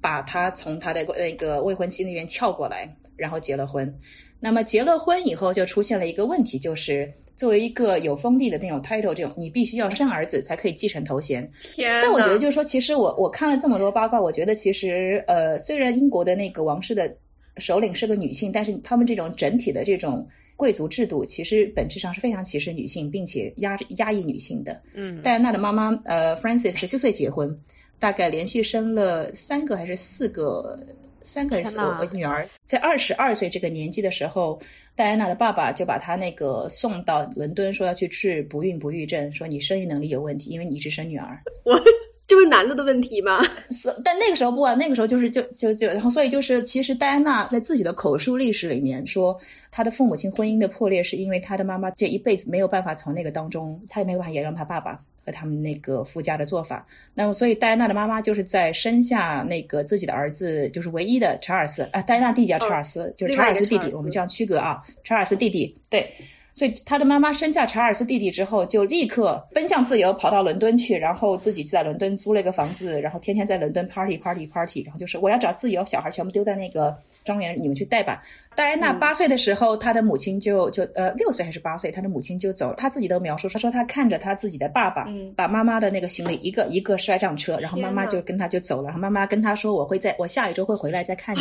[0.00, 3.92] 把她从她的那个未婚妻那边撬过来，然后结了婚。
[4.38, 11.50] 那么结了婚以后，就出现了一个问题，就是作为一个有封地的那种 title，这种你必须要生儿子才可以继承头衔。
[11.60, 12.00] 天！
[12.00, 17.12] 但我觉得就是说，其实我我看了这么多八卦，我觉得其实呃，虽然英国的那个王室的。
[17.58, 24.80] 首领是个女性，但是他们这种整体的这种贵族制度其实本质上是非常歧视女性，并且压压抑女性的。
[24.94, 27.58] 嗯，戴安娜的妈妈呃，Francis 十七岁结婚，
[27.98, 30.78] 大概连续生了三个还是四个，
[31.22, 32.48] 三个还是四个女儿。
[32.64, 34.60] 在二十二岁这个年纪的时候，
[34.94, 41.40] 戴安娜的爸爸就把她那个送到伦敦，说要去治不孕不育症，说你生育能力有问题，因为你一直生女儿。
[41.64, 41.74] 我
[42.32, 43.44] 这不是男的的问题吗？
[43.68, 49.38] 所但那个时候不啊，那个时候就是就就就，然后所以就是，其实戴安娜在自己的口述历史里面说，
[49.70, 56.86] 她的父母亲婚姻的破裂是因为她的妈妈这一辈子没有办法从那个当中，她也没有办法原谅她爸爸和他们那个夫家的做法。
[57.12, 66.10] 那么，所以戴安娜的妈妈就是在生下那个自己的儿子，就是唯一的查尔斯啊，戴安娜弟弟叫查尔斯，就是查尔斯弟弟，我们这样区隔啊，查尔斯弟弟对。
[66.54, 78.22] 所以他的妈妈生下查尔斯弟弟之后，就立刻奔向自由，跑到伦敦去，然后自己就在伦敦租了一个房子，然后天天在伦敦 party party party，然后就是我要找自由，小孩全部丢在那个庄园，你们去带吧。
[78.54, 82.74] 戴安娜八岁的时候，她的母亲就就呃六岁还是八岁，她的母亲就走了。
[82.74, 88.84] 她自己都描述，她说她看着她自己的爸爸嗯把妈妈的那个行李一个一个摔上车，然后妈妈就跟他就走了。
[88.84, 91.40] 然后妈妈跟他说：“我会在我下一周会回来再看你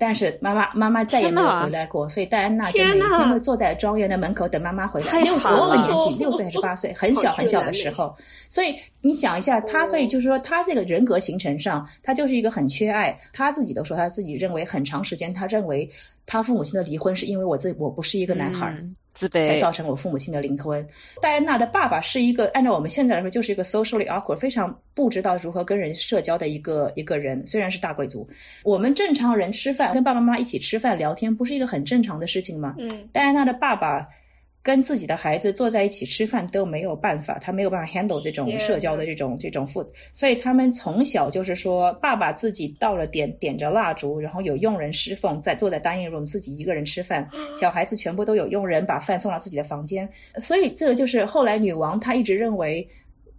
[0.00, 5.06] 但是妈妈妈妈再也没有回来过，所以戴安娜就每天会坐在庄园的门口等妈妈回来。
[5.08, 8.14] 太六惨了我问年纪，六岁还是八岁，很小很小的时候。
[8.48, 13.18] 所以你想一下，他所以就是说，他这个人格形成上，他就是一个很缺爱。
[13.32, 15.90] 他自己都说，他自己认为很长时间，他认为
[16.28, 18.76] 他父母亲的离婚是因为我自我不是一个男孩
[19.14, 20.86] 自才，造成我父母亲的离婚。
[21.22, 27.44] 戴安娜的爸爸是一个，按照我们现在来说，就是一个 socially awkward，非常不知道如何跟人社交的一个一个人。
[27.46, 28.28] 虽然是大贵族，
[28.62, 32.74] 我们正常人吃饭跟爸爸妈妈一起吃饭聊天，不是一个很正常的事情吗？
[32.78, 34.06] 嗯，戴安娜的爸爸
[34.68, 47.26] 跟自己的孩子坐在一起吃饭都没有办法，他没有办法 handle 这种社交的这种这种负，所以他们从小就是说，爸爸自己到了点点着蜡烛，然后有佣人侍奉，在坐在 dining room 自己一个人吃饭，
[47.58, 50.06] 小孩子全部都有佣人把饭送到自己的房间，
[50.42, 52.86] 所以这个就是后来女王她一直认为。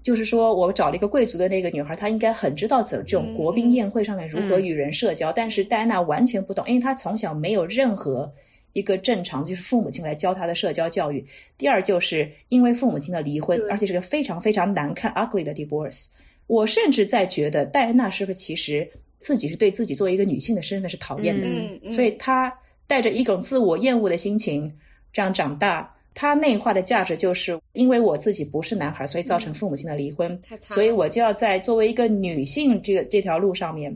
[0.02, 8.32] 就是说，我找了一个贵族的那个女孩，她应该很知道怎这种国宾宴会上面如何与人社交，但是戴安娜完全不懂，因为她从小没有任何
[8.74, 11.26] 一个正常就是父母亲来教他的社交教育。
[11.58, 16.06] 第二，就是因为父母亲的离婚，而且是个非常非常难看 ugly 的 divorce。
[16.48, 22.52] 我甚至在觉得戴安娜是不是其实自己是对自己作为一个女性的身份是讨厌的，嗯嗯所以她
[22.88, 24.72] 带着一种自我厌恶的心情
[25.14, 25.96] 这样长大。
[26.16, 33.96] 她内化的价值就是因为我自己不是男孩，所以造成父母亲的离婚，所以我就要在作为一个女性这个这条路上面。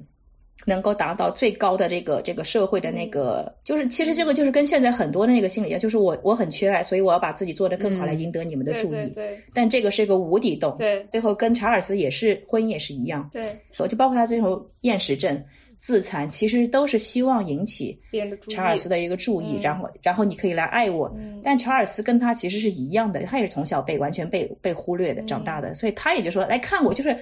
[0.66, 8.92] 能够达到最高的这个这个社会的那个，就是其实这个就是跟现在很多的那个心理一样，就是我我很缺爱，所以我要把自己做得更好，嗯来赢得你们的注意。
[8.92, 10.76] 对对但这个是一个无底洞。
[10.78, 13.44] 对最后跟查尔斯也是婚姻也是一样，对，
[13.78, 15.42] 我就包括他最后厌食症、
[15.78, 18.54] 自残，其实都是希望引起别人的注意。
[18.54, 21.14] 查尔斯的一个注意，嗯然后然后你可以来爱我。
[21.18, 27.14] 嗯但查尔斯跟他其实是一样的，他也是从小被完全被被忽略的长大的，所以他也就说来看我，就是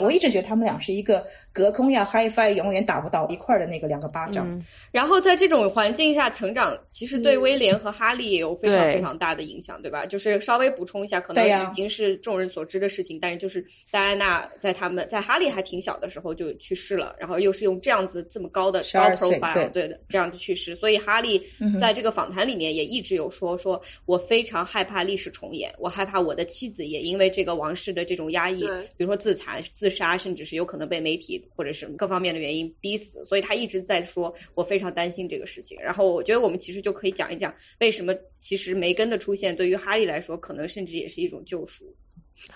[0.00, 4.46] 我一直觉得他们俩是一个隔空要 high five，永远打不到一块儿的那个两个巴掌。
[4.50, 10.04] 嗯然后在这种环境下成长，其实对嗯威廉和哈利也有非常非常大的影响，对吧？
[10.04, 19.68] 就是稍微补充一下，可能已经是众人所知的事情，但是就是戴安娜在他们在哈利还挺小的时候就去世了，然后又是用这样子这么高的高12岁 profile 对。
[19.70, 21.40] 对的这样的去世，所以哈利
[21.78, 28.62] 在这个访谈里面也一直有说，说我非常害怕历史重演，我害怕我的妻子也因为这个王室的这种压抑，
[28.96, 35.78] 比如说自残、自杀，甚至是有可能被媒体或者是各方面的原因逼死，所以他一直在说，我非常担心这个事情。
[35.80, 41.84] 然后我觉得我们其实就可以讲一讲，为什么其实梅根的出现对于哈利来说，可能甚至也是一种救赎。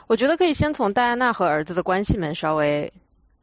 [0.07, 2.91] 我觉得可以先从戴安娜和儿子的关系们稍微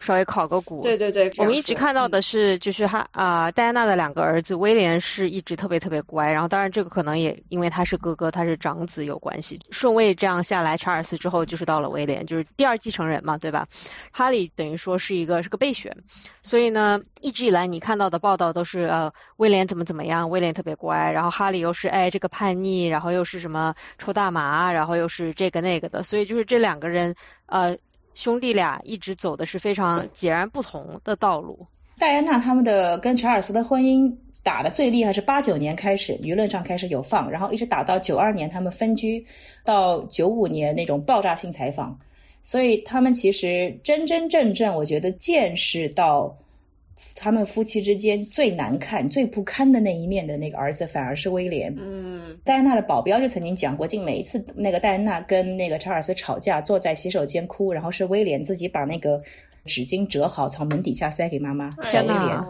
[0.02, 0.82] 稍微考个古。
[0.82, 9.60] 对对对，我们一直看到嗯的是，就是哈啊、戴安娜的两个儿子，威廉是一直特别特别乖，然后当然这个可能也因为他是哥哥，他是长子有关系。
[9.70, 13.68] 顺位这样下来，查尔斯之后就是到了威廉，就是第二继承人嘛，对吧？
[14.12, 15.96] 哈利等于说是一个是个备选，
[16.42, 27.78] 所以呢，一直以来你看到的报道都是呃威廉怎么怎么样，威廉特别乖，然后哈利又是哎这个叛逆，然后又是什么抽大麻，然后又是这个那个的，所以就是这两个人呃
[28.14, 31.68] 兄弟俩一直走的是非常截然不同的道路。
[31.98, 34.12] 戴安娜他们的跟查尔斯的婚姻
[34.44, 39.24] 打的最厉害是八九年开始，舆论上开始有放，然后一直打到九二年他们分居，
[39.64, 41.96] 到九五年那种爆炸性采访，
[42.42, 46.36] 所以他们其实真真正正，我觉得见识到
[47.16, 51.76] 他们夫妻之间最难看、最不堪的那一面的那个儿子，反而是威廉。
[51.80, 59.22] 嗯戴安娜的保镖就曾经讲过，竟每一次那个戴安娜跟那个查尔斯吵架，坐在洗手间哭，然后是威廉自己把那个
[59.66, 61.76] 纸巾折好，从门底下塞给妈妈。
[61.84, 62.42] 小威廉，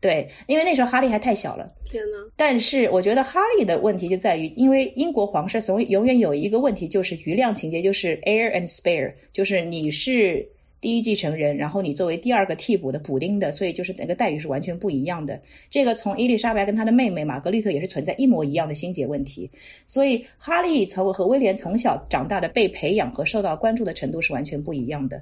[0.00, 1.68] 对，因为那时候哈利还太小了。
[1.84, 10.48] 天呐，但是我觉得哈利的问题就在于，因为英国皇室总永远有一个问题，就是余量情节，就是 heir and spare，就是你是
[10.80, 15.40] 第一继承人，然后你作为第二个替补的补丁的，所以就是那个待遇是完全不一样的。
[15.70, 19.50] 这个从伊丽莎白跟她的妹妹玛格丽特也是存在一模一样的心结问题，
[19.84, 25.20] 所以哈利从和威廉从小长大的被培养和受到关注的程度是完全不一样的。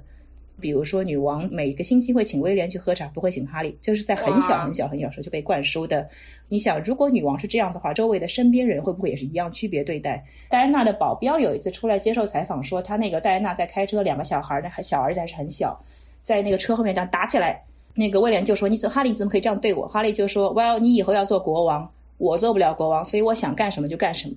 [0.59, 6.07] 比如说，女王每个星期会请威廉去喝茶，不会请哈利，就是在很小很小很小时候就被灌输的。
[6.47, 10.23] 你想，如果女王是这样的话，周围的身边人会不会也是一样区别对待？
[10.49, 15.79] 戴安娜的保镖有一次出来接受采访，说她那个戴安娜在开车，两个小孩呢，还小儿子还是很小，
[16.21, 17.63] 在那个车后面这样打起来。
[17.95, 24.35] 那个威廉就说：“你怎哈利怎么可以这样对我？”哈利就说：“Well，你以后要做国王，我做不了国王，所以我想干什么就干什么。”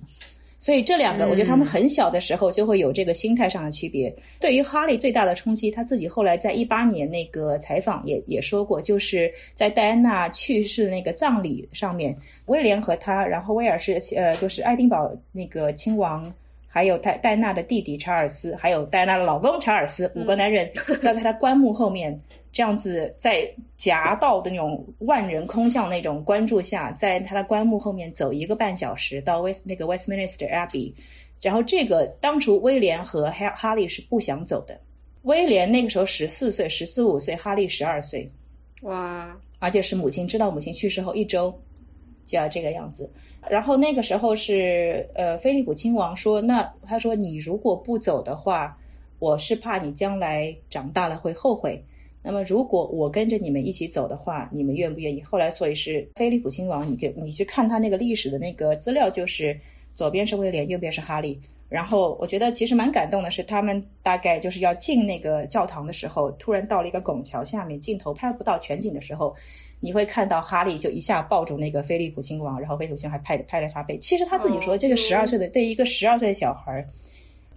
[0.63, 4.15] 所以这两个，我觉得他们很小的时候就会有这个心态上的区别。
[4.39, 16.33] 对于哈利最大的冲击，他自己后来在一八年那个采访也也说过，就是在戴安娜去世那个葬礼上面，威廉和他，然后威尔士呃就是爱丁堡那个亲王，
[16.69, 22.17] 还有戴戴安娜的弟弟查尔斯，还有戴安娜的老公查尔斯，五个男人要在他棺木后面。
[22.53, 30.93] 这样子在夹道的那种万人空巷那种关注下，在他的棺木后面走一个半小时到 West 那个 Westminster Abbey，
[31.41, 34.79] 然后这个当初威廉和哈哈利是不想走的。
[35.23, 38.29] 威廉那个时候十四岁，十四五岁，哈利十二岁，
[38.81, 39.35] 哇！
[39.57, 41.51] 而且是母亲知道母亲去世后一周
[42.23, 43.11] 就要这个样子。
[43.49, 48.77] 然后那个时候是呃，菲利普亲王说，那他说你如果不走的话，
[49.17, 51.83] 我是怕你将来长大了会后悔。
[52.25, 55.21] 那么，如果我跟着你们一起走的话，你们愿不愿意？
[55.21, 59.59] 后来，所以是菲利普亲王，你给你去看他那个历史的那个资料，就是
[59.93, 61.37] 左边是威廉，右边是哈利。
[61.67, 69.35] 然后，我觉得其实蛮感动的是，他们大概就是要进那个教堂的时候，突然到了一个拱桥下面，镜头拍不到全景的时候，
[69.81, 73.97] 你会看到哈利就一下抱住那个菲利普亲王，然后菲利普亲王还拍拍了他背。
[73.97, 76.87] 其实他自己说，这个十二岁的对一个十二岁的小孩。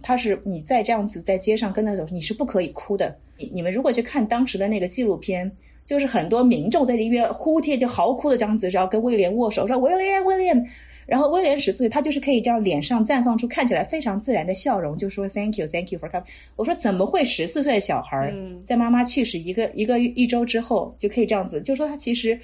[0.01, 3.15] 他是你再这样子在街上跟他走，你是不可以哭的。
[3.37, 5.51] 你你们如果去看当时的那个纪录片，
[5.85, 10.67] 就是很多民众在里边呼天就嚎哭的这样子，然后跟威廉握手，说威廉威廉。
[11.05, 16.25] 然后威廉十四岁，他就是可以这样脸上绽放出看起来非常自然的笑容，就说 Thank you Thank you for coming。
[16.57, 18.33] 我说怎么会十四岁的小孩
[18.65, 21.61] 在妈妈去世一个一个一周之后就可以这样子？
[21.61, 22.37] 就说他其实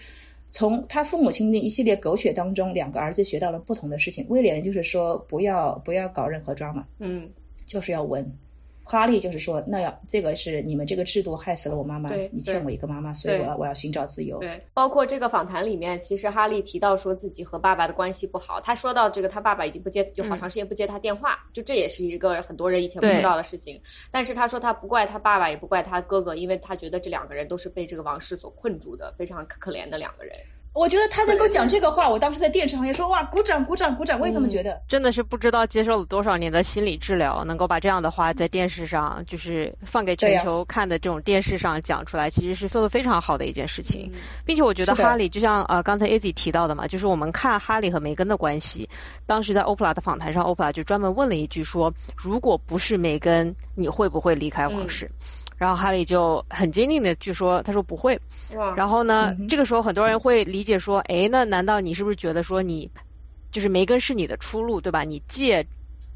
[0.54, 4.26] 从他父母亲的一系列狗血当中，两个儿子学到了不同的事情。
[4.30, 6.86] 威廉就是说不要不要搞任何 drama。
[6.99, 7.30] 嗯。
[7.66, 8.26] 就是要闻，
[8.84, 14.39] 哈利就是说，那要这个是你们这个制度害死了我妈妈，你欠我一个妈妈，所以我要我要寻找自由。
[14.39, 23.82] 对，包括这个访谈里面，其实哈利提到说自己和爸爸的关系不好，他说到这个他爸爸已经不接，就好长时间不接他电话，就这也是一个很多人以前不知道的事情。
[24.11, 30.36] 但是他说他不怪他爸爸，也不怪他哥哥，因为他觉得这两个人都是被这个王室所困住的，非常可怜的两个人。
[30.74, 34.19] 我觉得他能够讲这个话，我当时在电视行业说哇，鼓掌鼓掌鼓掌！
[34.19, 44.11] 我也这么觉得，真的是不知道接受了多少年的心理治疗，能够把这样的话在电视上，就是放给全球看的这种电视上讲出来，其实是做的非常好的一件事情。
[44.45, 48.89] 并且我觉得哈利就像呃刚才 A Z 提到的嘛，就是我们看哈利和梅根的关系，
[49.28, 55.11] 当时在欧普拉的访谈上，欧普拉就专门问了一句说，如果不是梅根，你会不会离开皇室？
[55.64, 58.20] 然后哈利就很坚定的去说：“他说不会。”
[58.76, 62.91] 然后呢，这个时候很多人会理解说：“哎，那难道你是不是觉得说你
[63.49, 65.05] 就是梅根是你的出路，对吧？
[65.05, 65.66] 你借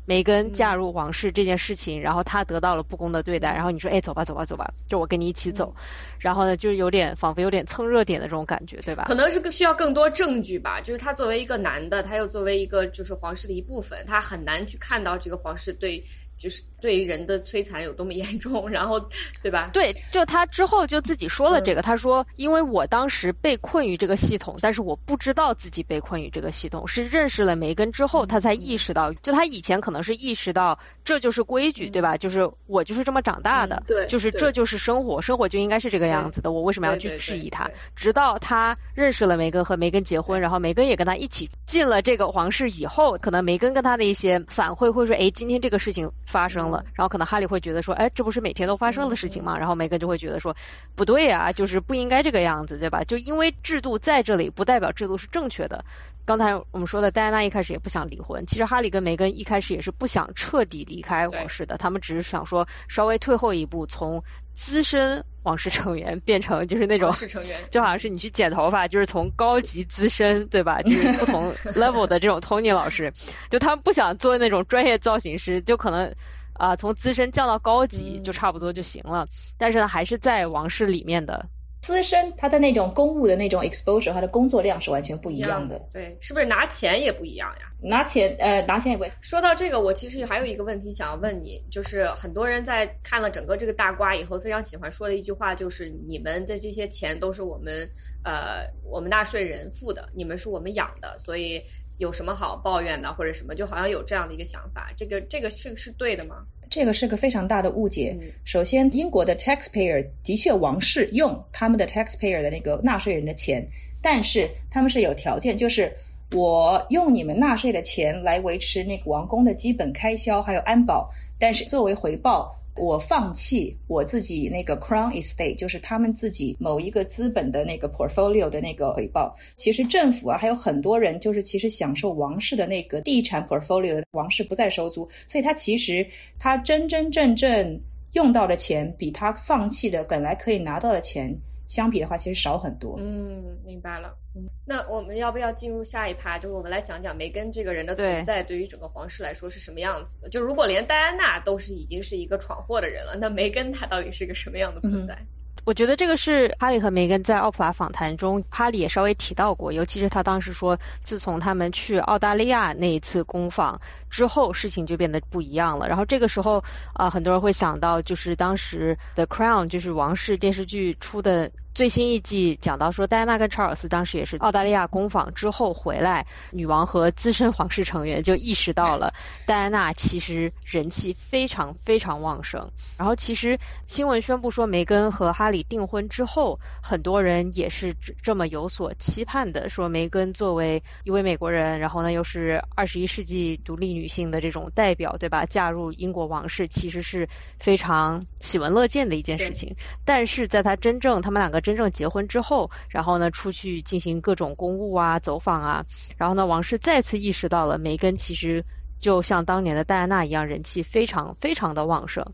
[0.06, 5.74] 梅根嫁入皇室这件事情，然后他得到了不公的对待，然后你说：‘哎，走吧，走吧，走吧，就我跟你一起走。’
[6.20, 9.06] 然后呢，就是有点仿佛有点蹭热点的这种感觉，对吧？
[9.08, 10.82] 可能是需要更多证据吧。
[10.82, 16.04] 就是他作为一个男的，他又作为一个就是皇室的一部分，他很难去看到这个皇室对。”
[16.38, 19.00] 就是对人的摧残有多么严重，然后，
[19.42, 19.72] 对吧？
[19.74, 32.16] 对，就他之后就自己说了这个，他说，因为我当时被困于这个系统，但是我不知道自己被困于这个系统，是认识了梅根之后，他才意识到，就他以前可能是意识到这就是规矩，对吧？
[32.18, 37.68] 就是我就是这么长大的，对，就是这就是生活，生活就应该是这个样子的，我为什么要去质疑他？
[37.96, 46.12] 直到他认识了梅根和梅根结婚，然后梅根也跟他一起进了这个皇室以后，可能梅根跟他的一些反馈会说，哎，今天这个事情。
[46.28, 49.58] 发生了，然后可能哈利会觉得说，哎，这不是每天都发生的事情吗？
[49.58, 50.56] 然后梅根就会觉得说，
[50.94, 53.04] 不对啊，就是不应该这个样子，对吧？
[53.06, 55.86] 就因为制度在这里，不代表制度是正确的。
[56.28, 64.22] 刚才我们说的，戴安娜一开始也不想离婚，其实哈利跟梅根一开始也是不想彻底离开王室的，他们只是想说稍微退后一步，从
[64.54, 67.14] 资深王室成员变成就是那种，
[67.72, 70.82] 就好像是你去剪头发，就是从高级资深，对吧？
[70.82, 73.14] 就是不同 level 的这种 Tony 老师，
[73.50, 76.14] 就他们不想做那种专业造型师，就可能
[76.52, 81.48] 啊从资深降到高级就差不多就行了，但是呢还是在王室里面的。
[81.82, 85.80] 资深他的那种公务的那种 exposure，他的工作量是完全不一样的。
[85.94, 87.72] 对，是不是拿钱也不一样呀？
[87.80, 89.06] 拿钱呃，拿钱也不。
[89.22, 97.90] 说到这个，我其实还有一个问题想要问你，就是很多人在看了整个这个大瓜以后，非常喜欢说的一句话，就是你们的这些钱都是我们
[98.26, 101.62] 呃我们纳税人付的，你们是我们养的，所以
[102.00, 104.92] 有什么好抱怨的或者什么，就好像有这样的一个想法。
[104.98, 106.44] 这个这个是是对的吗？
[106.70, 108.18] 这个是个非常大的误解。
[108.44, 113.66] 首先，英国的 taxpayer 的确王室用他们的 taxpayer 的那个纳税人的钱，
[114.02, 115.94] 但是他们是有条件，就是
[116.34, 121.10] 我用你们纳税的钱来维持那个王宫的基本开销还有安保，
[121.40, 122.57] 但是作为回报。
[122.78, 129.36] 我放弃我自己那个 Crown Estate，就是他们自己某一个资本的那个 portfolio 的那个回报。
[129.56, 136.08] 其实政府啊，还有很多人就是其实享受王室的那个地产 portfolio，王室不再收租，所以他其实
[136.40, 137.80] 他真真正正
[138.14, 141.36] 用到的钱，比他放弃的本来可以拿到的钱。
[141.68, 142.98] 相比的话，其实少很多。
[142.98, 144.16] 嗯，明白了。
[144.38, 146.38] 嗯，那我们要不要进入下一趴？
[146.38, 150.30] 就是我们来讲讲梅根这个人的存在对于整个皇室来说是什么样子的？
[150.30, 155.18] 就如果连戴安娜都是已经是一个闯祸的人了，那梅根她到底是个什么样的存在？
[155.66, 165.90] 我觉得这个是哈利和梅根在奥普拉访谈中，哈利也稍微提到过，尤其是他当时说，自从他们去澳大利亚那一次公访之后，事情就变得不一样了。
[165.90, 166.64] 然后这个时候
[166.94, 171.52] 啊，很多人会想到，就是当时《The Crown》就是王室电视剧出的。
[171.78, 179.14] 最新一季讲到说，戴安娜跟查尔斯当时也是澳大利亚公访之后回来，女王和资深皇室成员就意识到了
[179.46, 182.72] 戴安娜其实人气非常非常旺盛。
[182.98, 195.46] 然后其实新闻宣布说梅根和哈里订婚之后，很多人也是这么有所期盼的，说梅根作为一位美国人，然后呢又是二十一世纪独立女性的这种代表，对吧？
[195.46, 199.76] 嫁入英国王室其实是非常喜闻乐见的一件事情。
[200.04, 201.62] 但是在她真正他们两个。
[201.68, 208.64] 真正结婚之后，然后呢，出去进行各种公务啊、走访啊，然后呢，王室再次意识到了梅根其实
[208.98, 212.26] 就像当年的戴安娜一样，人气非常非常的旺盛。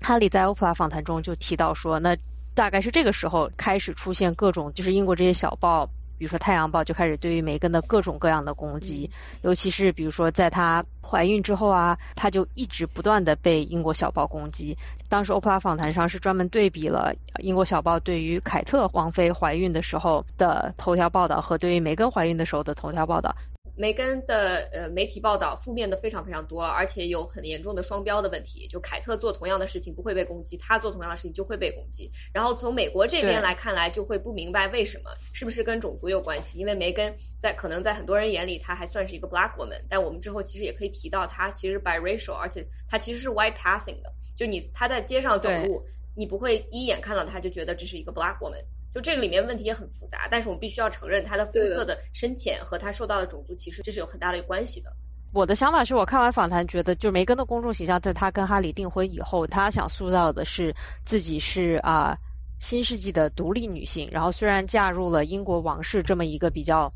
[0.00, 2.16] 哈利在欧普拉访谈中就提到说，那
[2.54, 5.90] 大概是这个时候开始出现各种，就是英国这些小报。
[6.20, 9.10] 比如说《太阳报》就开始对于梅根的各种各样的攻击，
[9.40, 14.76] 尤其是比如说在她怀孕之后啊，她就一直不断的被英国小报攻击。
[15.08, 23.34] 当时欧普拉访谈上是专门对比了英国小报对于凯特王妃怀孕的时候的头条报道和对于梅根怀孕的时候的头条报道。
[23.80, 28.68] 梅根的呃媒体报道负面的非常非常多，而且有很严重的双标的问题。
[28.68, 32.10] 就凯特做同样的事情不会被攻击，他做同样的事情就会被攻击。
[32.30, 36.58] 然后从美国这边来看来，就会不明白为什么，是不是跟种族有关系？
[36.58, 44.12] 因为梅根在可能在很多人眼里，她还算是一个 black woman，但我们之后其实也可以提到，她其实 biracial，而且她其实是 white passing 的。
[44.36, 45.82] 就你她在街上走路，
[46.14, 48.62] 你不会一眼看到她就觉得这是一个 black woman。
[48.92, 54.90] 就这个里面问题也很复杂，但是我们必须要承认，他的肤色的深浅和他受到的种族歧视，这是有很大的关系的。
[55.32, 60.74] 我的想法是我看完访谈，觉得就梅根的公众形象，在她跟哈里订婚以后，她想塑造的是
[61.04, 62.18] 自己是啊
[62.58, 64.08] 新世纪的独立女性。
[64.10, 66.92] 然后虽然嫁入了英国王室这么一个比较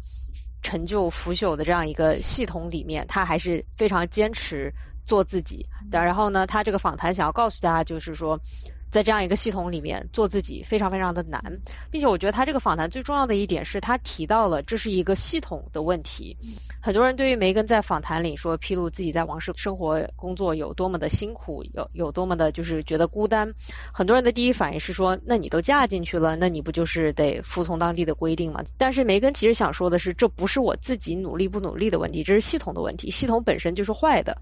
[0.62, 4.72] 陈旧腐朽的这样一个系统里面，她还是非常坚持
[5.04, 5.64] 做自己。
[5.92, 6.02] 的。
[6.04, 8.40] 然后呢，她这个访谈想要告诉大家，就是说。
[8.94, 11.58] 在这样一个系统里面做自己非常非常的难，
[11.90, 16.36] 并且我觉得他这个访谈最重要的一点是他提到了这是一个系统的问题。
[16.80, 23.54] 很多人对于梅根在访谈里说披露自己在王室生活工作有多么的辛苦，有有多么的就是觉得孤单，
[23.92, 28.62] 很多人的第一反应是说，那你都嫁进去了，那你不就是得服从当地的规定吗？
[28.78, 34.38] 但是梅根其实想说的是，这不是我自己努力不努力的问题，这是系统的问题，系统本身就是坏的。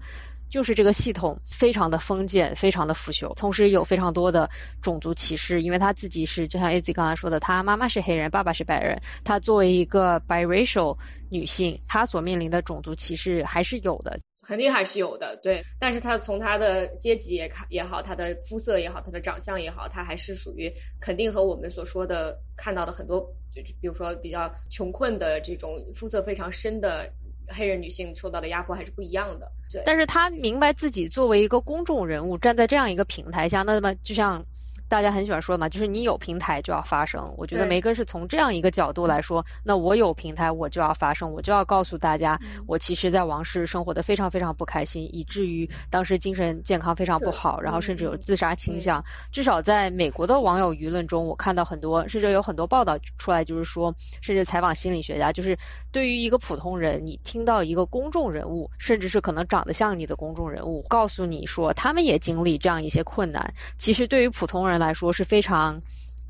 [0.53, 4.47] 就是这个系统非常的封建，非常的腐朽，同时有非常多的
[4.83, 5.63] 种族歧视。
[5.63, 10.95] 因为他自己是，就像 A Z 刚才说的，他妈妈是黑人，爸爸是白人，他作为一个 biracial
[11.31, 15.59] 女性，她所面临的种族歧视还是有的，肯定还是有的，对。
[15.79, 23.19] 但是他从他的阶级也看也好，他的肤色也好，他的长相也好，他还是属于肯定和我们所说的看到的很多，
[23.51, 27.11] 就比如说比较穷困的这种肤色非常深的。
[27.47, 29.81] 黑人女性受到的压迫还是不一样的，对。
[29.85, 34.45] 但是她明白自己作为一个公众人物站在这样一个平台下，那么就像。
[34.93, 37.33] 大家很喜欢说嘛，就是你有平台就要发声。
[37.35, 49.03] 我觉得梅根是从这样一个角度来说，那我有平台我就要发声，我就要告诉大家，我其实在王室生活的非常非常不开心，以至于当时精神健康非常不好，然后甚至有自杀倾向。
[49.31, 55.57] 至少在美国的网友舆论中，我看到很多，甚至有很多报道出来，就是说，甚至采访心理学家，就是
[55.91, 64.82] 对于一个普通人，你听到一个公众人物，甚至是可能长得像你的公众人物，告诉你说他们也经历这样一些困难，其实对于普通人。
[64.85, 65.81] 来说是非常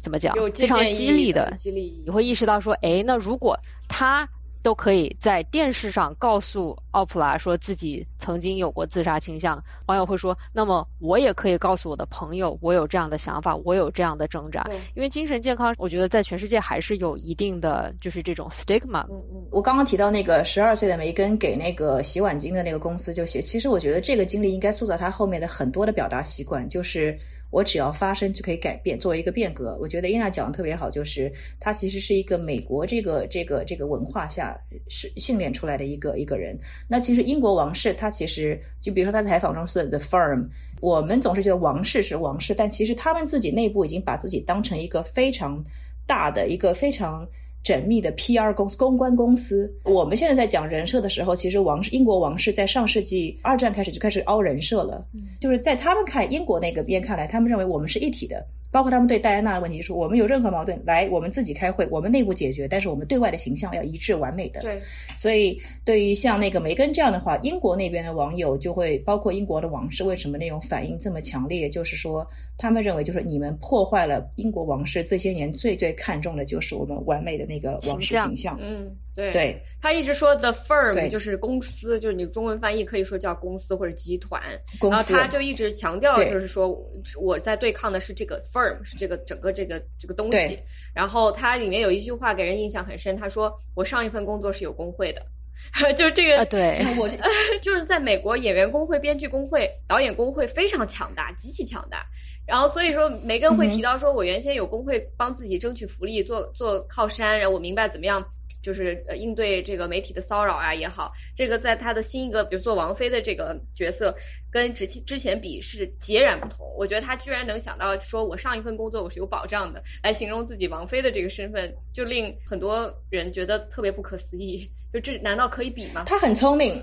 [0.01, 4.29] 怎么讲有，非常激励的，激励你会意识到说，哎，那如果他。
[4.63, 14.65] 都可以在电视上告诉奥普拉说自己曾经有过自杀倾向，网友会说，那么我也可以告诉我的朋友，我有这样的想法，我有这样的挣扎。
[14.95, 19.05] 因为精神健康，我觉得在全世界还是有一定的就是这种 stigma。
[19.09, 19.45] 嗯嗯。
[19.51, 27.19] 我刚刚提到那个十二岁的梅根给那个洗碗巾的那个公司就写，其实我觉得这个经历应该塑造他后面的很多的表达习惯，就是。
[27.53, 29.77] 我只要发声就可以改变，作为一个变革。
[29.79, 36.57] 我觉得伊娜讲的特别好，就是她其实是一个美国这个这个这个文化下是训练出来的一个一个人。
[36.89, 40.47] 那其实英国王室，他其实就比如说他采访中说 the firm，
[40.81, 45.63] 我们总是觉得王室是王室，但其实他们自己内部已经把自己当成一个非常
[46.07, 47.23] 大的一个非常。
[47.63, 49.73] 缜密的 PR 公司、公关公司。
[49.83, 55.05] 我们现在在讲人设的时候，其实王英国王室在上世纪二战开始就开始凹人设了，
[55.39, 58.45] 就是在他们看英国那个边看来，他们认为我们是一体的。
[58.73, 64.61] 包括他们对戴安娜的问题，就是我们有任何矛盾，来我们自己开会，我们内部解决，但是我们对外的形象要一致完美的。
[64.61, 64.81] 对，
[65.15, 71.69] 所以对于像那个梅根这样的话，英国那边的网友就会，包括英国的王室，为什么那种反应这么强烈？
[71.69, 78.57] 就是说，他们认为就是你们破坏了英国王室这些年最最看重的就是我们完美的那个王室形象。
[78.59, 78.91] 嗯。
[79.15, 84.41] 对，对他一直说 the firm 就是公司，就是你中文翻译可以说叫公司或者集团。
[84.81, 86.75] 然后他就一直强调，就是说
[87.21, 90.59] 我在对抗的是这个 firm，是这个整个这个这个东西。
[90.93, 95.21] 然后它里面有一句话给人印象很深，他说我上一份工作是有工会的，
[95.95, 97.09] 就是这个对，我
[97.61, 102.05] 就是在美国演员工会、编剧工会、导演工会非常强大，极其强大。
[102.45, 108.23] 然后所以说梅根会提到说，我原先有工会帮自己争取福利，做做靠山，然后我明白怎么样。
[108.63, 114.15] 就是呃应对这个媒体的骚扰啊也好，这个在他的新一个，比如说王菲的这个角色，
[114.49, 116.65] 跟之前之前比是截然不同。
[116.77, 124.67] 我觉得他居然能想到说，我上一份工作我是有保障的，来形容自己王菲的这个身份，就令很多人觉得特别不可思议。
[124.93, 126.05] 就这难道可以比吗？
[126.05, 126.81] 他很聪明，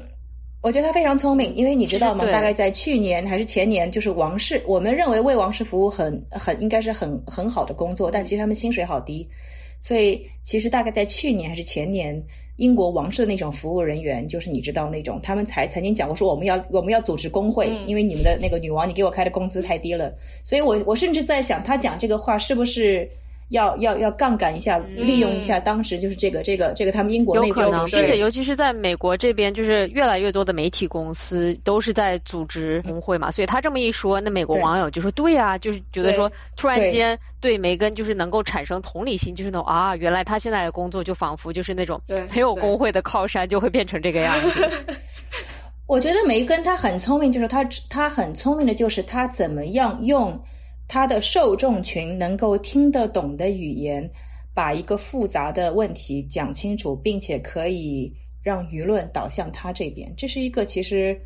[0.61, 2.27] 我觉得他非常聪明，因为你知道吗？
[2.27, 9.27] 大概在去年还是前年，就是王室，我们认为为王室服务很很应该是很很好的工作，但其实他们薪水好低。
[9.81, 12.23] 所以，其实大概在去年还是前年，
[12.57, 20.15] 英国王室的那种服务人员，就是你知道那种，他们才曾经讲过说，我们要我们要组织工会，因为你们的那个女王，你给我开的工资太低了。
[20.45, 23.11] 所以我我甚至在想，他讲这个话是不是？
[23.51, 42.01] 要要要杠杆一下，利用一下当时就是这个这个这个他们英国有可能，并且尤其是在美国这边，就是越来越多的媒体公司都是在组织工会嘛，所以他这么一说，那美国网友就说对啊，就是觉得说突然间对梅根就是能够产生同理心，就是那种啊，原来他现在的工作就仿佛就是那种
[42.35, 44.71] 没有工会的靠山就会变成这个样子。
[45.87, 50.41] 我觉得梅根他很聪明，就是他他很聪明的就是他怎么样用。
[50.93, 54.11] 他的受众群能够听得懂的语言，
[54.53, 58.13] 把一个复杂的问题讲清楚，并且可以
[58.43, 61.17] 让舆论导向他这边，这是一个其实，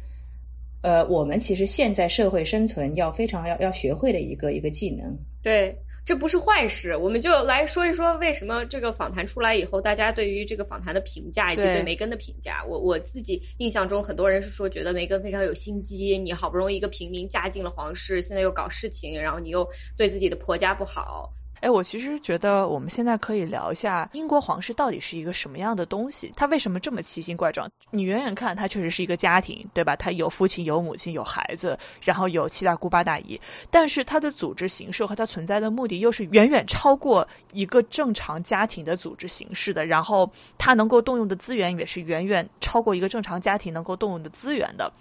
[0.83, 5.17] 呃，我们其实现在社会生存要非常要要学会的一个一个技能。
[5.43, 5.75] 对。
[6.05, 12.63] 这不是坏事，我们就来说一说为什么这个访谈出来以后，大家对于这个访谈的评价以及对梅根的评价。
[12.65, 21.33] 我我自己印象中，很多人是说觉得梅根非常有心机，你好不容易一个平民嫁进了皇室，现在又搞事情，然后你又对自己的婆家不好。
[21.65, 27.67] 哎，我其实觉得我们现在可以聊一下英国皇室到底是一个什么样的东西，它为什么这么奇形怪状？
[27.91, 29.97] 你远远看，它确实是一个家庭，对吧？
[29.97, 33.41] 它有父亲、有母亲、有孩子，然后有七大姑八大姨。
[33.71, 39.87] 但是它的组织形式和它存在的目的又是远远超过一个正常家庭的组织形式的。
[39.87, 44.93] 然后它能够动用的资源也是远远超过一个正常家庭能够动用的资源的。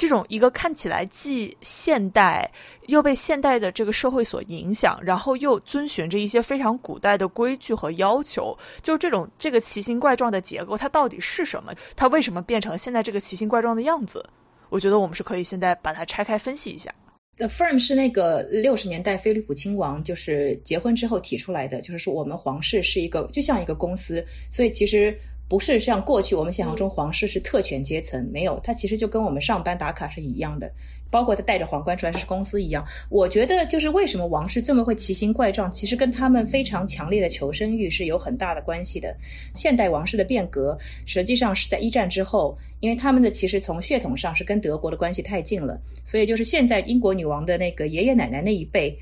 [0.00, 2.50] 这种一个看起来既现代
[2.86, 11.74] 又被现代的这个社会所影响，然后又遵循着一些非常古代的规矩和要求，就这种这个奇形怪状的结构，它到底是什么？
[11.94, 14.24] 它为什么变成现在这个奇形怪状的样子？
[14.70, 16.90] 我觉得我们是可以现在把它拆开分析一下。
[17.36, 25.14] The Firm 是那个六十年代菲利普亲王就是结婚之后提出来的，就是说我们皇室是一个就像一个公司，所以其实。
[25.50, 30.72] 不是像过去我们想象中皇室是特权阶层，没有，它其实就跟我们上班打卡是一样的，
[31.10, 32.86] 包括他带着皇冠出来是公司一样。
[33.08, 39.12] 我觉得就是为什么王室这么会奇形怪状，其实跟他们非常强烈的求生欲是有很大的关系的。
[39.56, 48.96] 现代王室的变革实际上是在一战之后，因为他们的其实从血统上是跟德国的关系太近了，所以就是现在英国女王的那个爷爷奶奶那一辈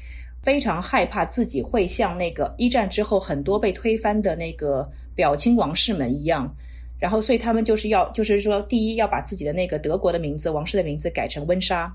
[0.49, 4.89] 非常害怕自己会像那个一战之后很多被推翻的那个。
[5.19, 6.49] 表亲王室们一样，
[6.97, 11.93] 然后所以他们就是要，就是说，第一要把自己的那个德国的名字、王室的名字改成温莎，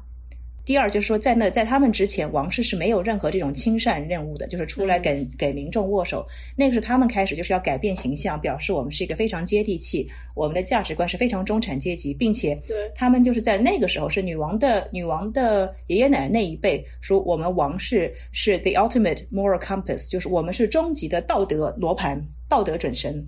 [0.66, 6.26] 第二就是说，在那在他们之前，王室是没有任何这种亲善任务的，就是出来给给民众握手。
[6.56, 12.58] 那个是他们开始就是要改变形象，表示我们是一个非常接地气，我们的价值观是非常中产阶级，并且
[12.96, 23.22] 他们就是在那个时候是女王的女王的爷爷奶奶那一辈说，我们王室是 the ultimate moral compass，就是我们是终极的道德罗盘、道德准绳。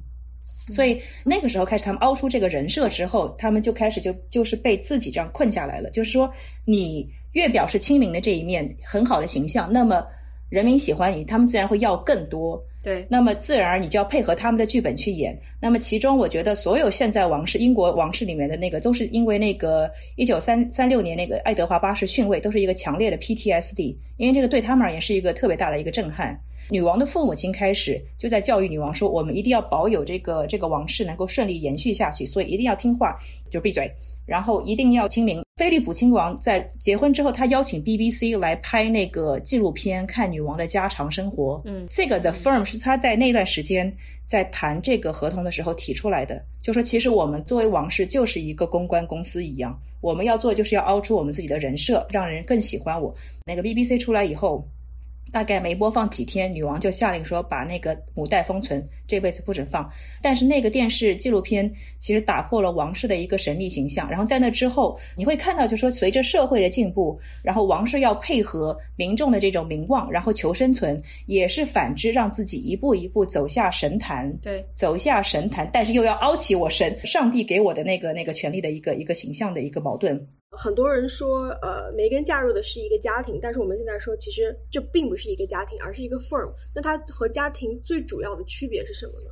[0.68, 5.92] 所以那个时候开始，他们凹出这个人设之后，他们就开始就就是被自己这样困下来了。
[5.92, 6.28] 就是说，
[6.66, 10.04] 你越表示亲民的这一面很好的形象，那么
[10.50, 12.62] 人民喜欢你，他们自然会要更多。
[12.82, 15.38] 对，那么自然而你就要配合他们的剧本去演。
[15.60, 26.40] 那么其中，我觉得所有现在王室英国王室里面的那个，都是因为那个一九三三六年那个爱德华八世逊位，都是一个强烈的 PTSD，因为这个对他们而言是一个特别大的一个震撼。
[26.70, 33.16] 女王的父母亲开始就在教育女王说：“我们一定要保有这个这个王室能够顺利延续下去，所以一定要听话，
[33.52, 33.92] 就闭嘴，
[34.26, 41.62] 然后一定要亲民。”菲利普亲王在结婚之后，他邀请 BBC 来拍那个纪录片，看女王的家常生活。
[41.64, 43.90] 嗯，这个的 firm 是他在那段时间
[44.28, 53.16] 在谈这个合同的时候提出来的，就说其实我们作为王室就是一个公关公司一样，我们要做就是要凹出我们自己的人设，让人更喜欢我。
[53.46, 54.68] 那个 BBC 出来以后。
[55.36, 59.92] 大概没播放几天，女王就下令说把那个母带封存，这辈子不准放。
[60.22, 61.70] 但是那个电视纪录片
[62.00, 64.10] 其实打破了王室的一个神秘形象。
[64.10, 74.34] 然后在那之后，你会看到，就说随着社会的进步，然后王室要配合民众的这种名望，然后求生存，也是反之，让自己一步一步走下神坛。
[74.42, 80.26] 对，走下神坛，但是又要凹起我神上帝给我的那个那个权利的一个一个形象的一个矛盾。
[80.58, 86.52] 很多人说，呃，梅根嫁入的是一个家庭，但是我们现在说，其实这并不是一个家庭，而是一个 firm。
[86.74, 89.32] 那它和家庭最主要的区别是什么呢？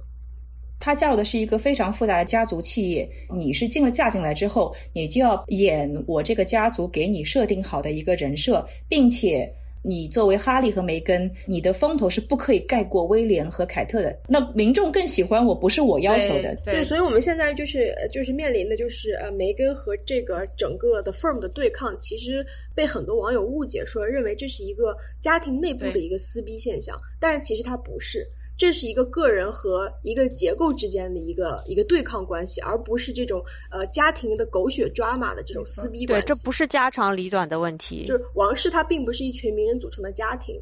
[0.80, 3.10] 他嫁入的是一个非常复杂的家族企业。
[3.34, 9.54] 你是进了嫁进来之后，你就要演我这个家族给你设定好的一个人设，并且。
[9.84, 14.18] 你作为哈利和梅根，你的风头是不可以盖过威廉和凯特的。
[14.28, 16.56] 那民众更喜欢我，不是我要求的。
[16.64, 28.26] 对，所以我们现在就是就是面临的就是呃，梅根和这个整个的 firm 的对抗，其实被很多网友误解，说认为这是一个家庭内部的一个撕逼现象，但是其实它不是。
[28.56, 36.28] 这是一个个人和一个结构之间的一个一个对抗关系，而不是这种呃家庭的狗血抓马的这种撕逼关系。
[36.28, 38.06] 对，这不是家长里短的问题。
[38.06, 40.56] 就是王室，它并不是一群名人组成的家庭。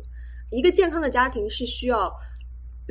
[0.49, 2.11] 一个健康的家庭是需要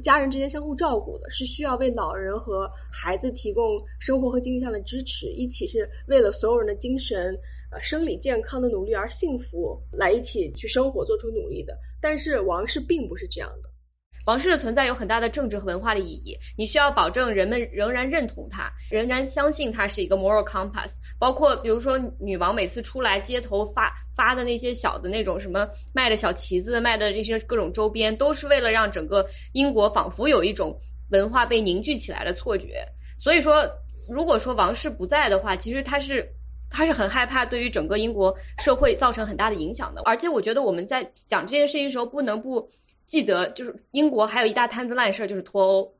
[0.03, 7.34] 家人之间相互照顾的，是需要为老人和孩子提供生活和经济上的支持，一起是为了所有人的精神
[7.72, 11.76] 呃生理健康的努力而幸福来一起去生活做出努力的。
[12.01, 13.69] 但是王室并不是这样的。
[14.26, 20.92] 王室的存在有很大的政治和文化的意义，你需要保证人们仍然认同它，仍然相信它是一个 moral compass。
[21.18, 30.78] 包括比如说女王每次出来街头发发的那些小的那种什么卖的小旗子，卖的这些各种周边，都是为了让整个英国仿佛有一种
[31.10, 32.86] 文化被凝聚起来的错觉。
[33.18, 33.66] 所以说，
[34.08, 36.30] 如果说王室不在的话，其实他是
[36.68, 40.02] 他是很害怕对于整个英国社会造成很大的影响的。
[40.02, 42.70] 而且我觉得我们在讲这件事情的时候，不能不。
[43.11, 45.92] 记得就是英国还有一大摊子烂事儿，就是脱欧。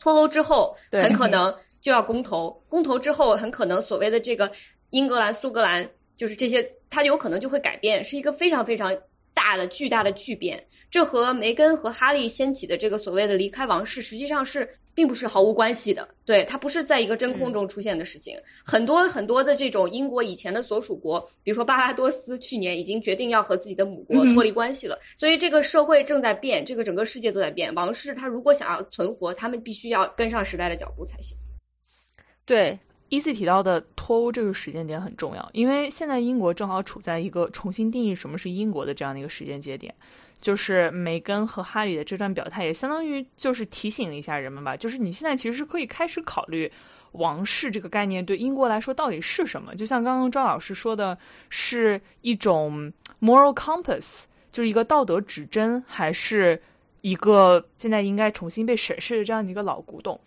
[0.00, 2.50] 脱欧之后，很可能就要公投。
[2.68, 4.50] 公投之后，很可能所谓的这个
[4.90, 8.92] 英格兰、苏格兰，就是这些，它有可能就会改变，是一个非常非常
[9.36, 10.60] 大的、巨大的巨变。
[10.90, 14.68] 这和梅根和哈利掀起的这个所谓的离开王室，实际上是。
[14.96, 18.34] 并不是毫无关系的，对它不是在一个真空中出现的事情。
[18.64, 24.98] 很多很多的这种英国以前的所属国，比如说巴巴多斯，去年已经决定要和自己的母国脱离关系了。
[25.14, 27.74] 所以这个社会正在变，这个整个世界都在变。
[27.74, 31.36] 王室它如果想要存活，他们必须要跟上时代的脚步才行。
[32.46, 32.78] 对
[33.08, 39.94] ，E C 提到的脱欧这个时间点很重要，因为现在英国正好处在一个重新定义什么是英国的这样的一个时间节点。
[40.38, 44.76] 就是梅根和哈里的这段表态，也相当于就是提醒了一下人们吧。
[44.76, 46.70] 就是你现在其实是可以开始考虑
[47.12, 49.74] 王室这个概念对英国来说到底是什么。
[49.74, 51.16] 就像刚刚庄老师说的，
[51.48, 56.62] 是一种 moral compass，就是一个道德指针，还是
[57.00, 60.20] 一个现在应该重新被审视的这样的一个老古董。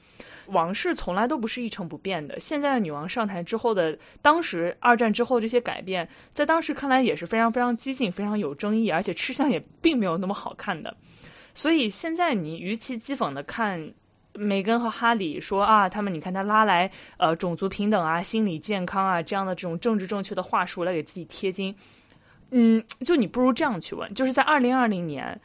[0.52, 2.40] 王室从来都不是一成不变的。
[2.40, 10.96] 现在的女王上台之后的，当时二战之后这些改变，在当时看来也是非常非常激进、非常有争议，而且吃相也并没有那么好看的。
[11.54, 13.92] 所以现在你与其讥讽的看
[14.34, 21.76] 梅根和哈里说啊，他们你看他拉来呃种族平等啊、心理健康啊这样的这种政治正确的话术来给自己贴金，
[22.52, 25.40] 嗯，就你不如这样去问，就是在二零二零年，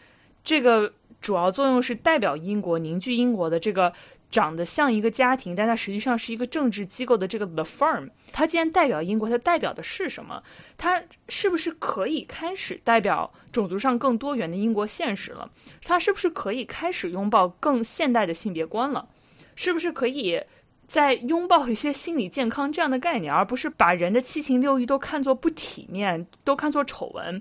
[0.44, 0.92] 这个
[1.25, 3.91] 主要作用是代表英国、凝聚英国的这个。
[4.31, 10.43] 长得像一个家庭，但它实际上是一个政治机构的这个 The Firm，它既然代表英国，它代表的是什么？
[10.77, 15.49] 它是不是可以开始代表种族上更多元的英国现实了？
[15.85, 19.07] 它是不是可以开始拥抱更现代的性别观了？
[19.55, 20.43] 是不是可以
[20.89, 27.41] 再拥抱一些心理健康这样的概念，而不是把人的七情六欲都看作不体面，都看作丑闻？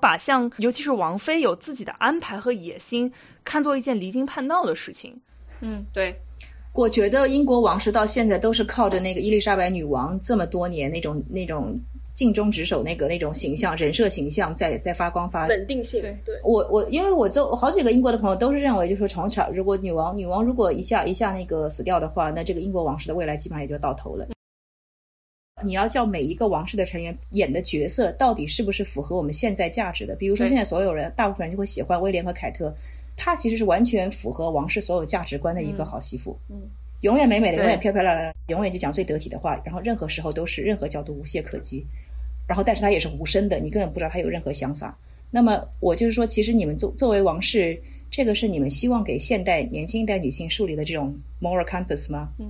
[0.00, 3.10] 把像尤其是王菲有自己的安排和野心
[3.44, 5.18] 看作一件离经叛道的事情。
[5.60, 6.14] 嗯，对。
[6.72, 11.74] 我觉得英国王室到现在都是靠着那个伊丽莎白女王这么多年那种那种
[12.12, 15.46] 尽忠职守那个那种形象人设形象在在发光发。
[15.46, 16.38] 稳定性，对对。
[16.44, 24.26] 我我因为我就好几个英国的朋友都是认为，就是说从小如果女王女王如果一下一下那个死掉的话，那这个英国王室的未来基本上也就到头了。
[25.64, 30.14] 你要叫每一个王室的成员演的角色到底是不是符合我们现在价值的？
[30.14, 32.74] 比如说现在所有人大部分人就会喜欢威廉和凯特。
[33.16, 36.60] 她其实是完全符合王室所有价值观的一个好媳妇，嗯，
[37.00, 41.86] 永远美美的，永远漂漂亮亮，永远就讲最得体的话，然后任何时候都是任何角度无懈可击，
[42.46, 44.94] 然后但是她也是无声的，你根本不知道她有任何想法。
[45.30, 47.80] 那么我就是说，其实你们作作为王室，
[48.10, 52.28] 这个是你们希望给现代年轻一代女性树立的这种 moral compass 吗？
[52.38, 52.46] 嗯。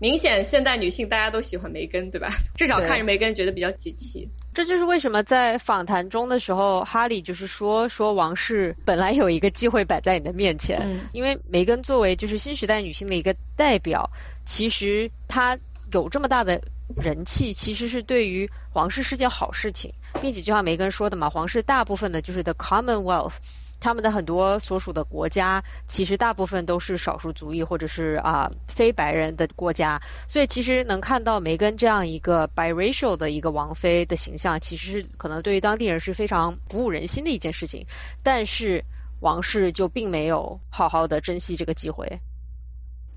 [0.00, 2.28] 明显，现代女性大家都喜欢梅根，对吧？
[2.56, 4.28] 至少看着梅根觉得比较解气。
[4.54, 14.10] 这就是为什么在访谈中的时候，哈里就是说说王室本来有一个机会摆在你的面前，因为梅根作为就是新时代女性的一个代表，
[14.44, 15.58] 其实她
[15.92, 16.60] 有这么大的
[16.96, 23.34] 人气，其实是对于王室是件好事情，并且就像梅根说的嘛，皇室大部分的就是 the Commonwealth。
[23.80, 37.86] 他们的很多所属的国家，其实大部分都是少数族裔或者是啊非白人的国家，所以其实能看到梅根这样一个 biracial 的一个王妃的形象，其实可能对于当地人是非常鼓舞人心的一件事情。
[38.22, 38.84] 但是
[39.20, 42.20] 王室就并没有好好的珍惜这个机会。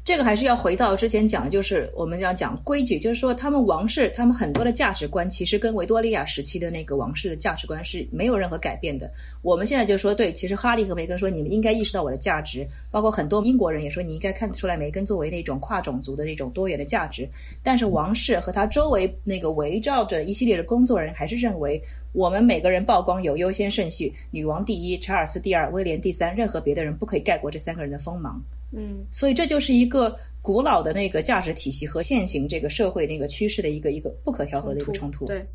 [0.04, 9.12] 这个还是要回到之前讲的，就是我们要讲规矩，就是说他们王室，他们很多的价值观其实跟维多利亚时期的那个王室的价值观是没有任何改变的。
[9.43, 17.30] 我们现在就说，对，其实哈利和梅根说，你们应该意识到我的价值，包括很多英国人也说，你应该看得出来梅根作为那种跨种族的那种多元的价值。
[17.62, 21.80] 但是王室和他周围那个围绕着一系列的工作人还是认为，
[22.12, 28.43] 我们每个人曝光有优先顺序，女王第一，查尔斯第二，威廉第三，任何别的人不可以盖过这三个人的锋芒。
[28.74, 35.26] 嗯，所以这就是一个古老的那个价值体系和现行这个社会那个趋势的一个一个不可调和的一个冲突。
[35.26, 35.45] 对，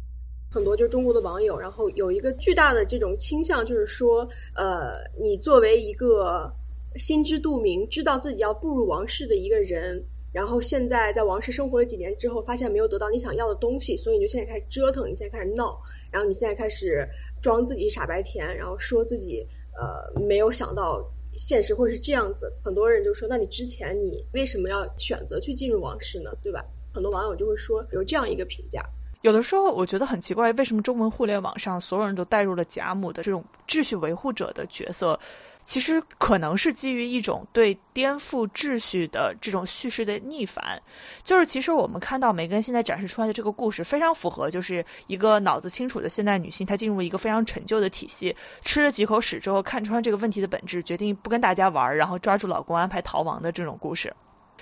[0.51, 6.53] 很多就是中国的网友，然后有一个巨大的这种倾向，就是说，呃，你作为一个
[6.97, 15.81] 心知肚明、知道自己要步入王室的一个人，然后现在在王室生活了几年之后，发现没有得到你想要的东西，所以你就现在开始折腾，你现在开始闹，
[16.12, 17.09] 然后你现在开始
[17.41, 19.47] 装自己傻白甜，然后说自己
[19.81, 21.03] 呃没有想到。
[21.37, 26.30] 现实会是这样子，很多人就说：“那你之前你为什么要选择去进入王室呢？
[26.43, 26.64] 对吧？”
[26.95, 28.82] 很多网友就会说有这样一个评价。
[29.22, 35.18] 有的时候我觉得很奇怪，为什么中文互联网上所有人都带入了贾母的这种秩序维护者的角色？
[35.67, 40.81] 其实可能是基于一种对颠覆秩序的这种叙事的逆反，
[41.25, 54.14] 就是其实我们看到梅根现在展示出来的这个故事非常符合，就是一个脑子清楚的现代女性，她进入一个非常陈旧的体系，吃了几口屎之后看穿这个问题的本质，决定不跟大家玩，然后抓住老公安排逃亡的这种故事。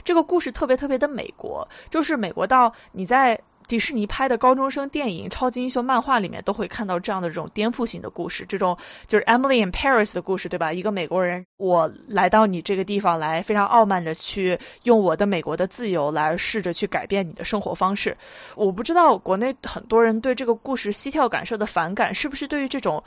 [0.03, 3.39] 这个故事特别特别的美国，就是美国到你在。
[3.67, 10.73] 迪士尼拍的高中生电影、超级英雄漫画里面都会看到这样的这种颠覆性的故事，这种就是 Emily in Paris 的故事，对吧？
[10.73, 18.17] 一个美国人，我来到你这个地方来，非常傲慢的去用我的美国的自由来试着去改变你的生活方式。
[18.55, 23.03] 我不知道国内很多人对这个故事膝跳感受的反感，是不是对于这种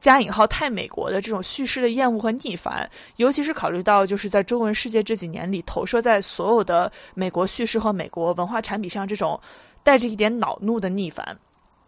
[0.00, 2.88] 加引号太美国的这种叙事的厌恶和逆反？
[3.16, 9.40] 尤其是考虑到就是在中文世界这几年里，投射在所有的美国叙事和美国文化产品上这种。
[9.86, 11.38] 带着一点恼怒的逆反，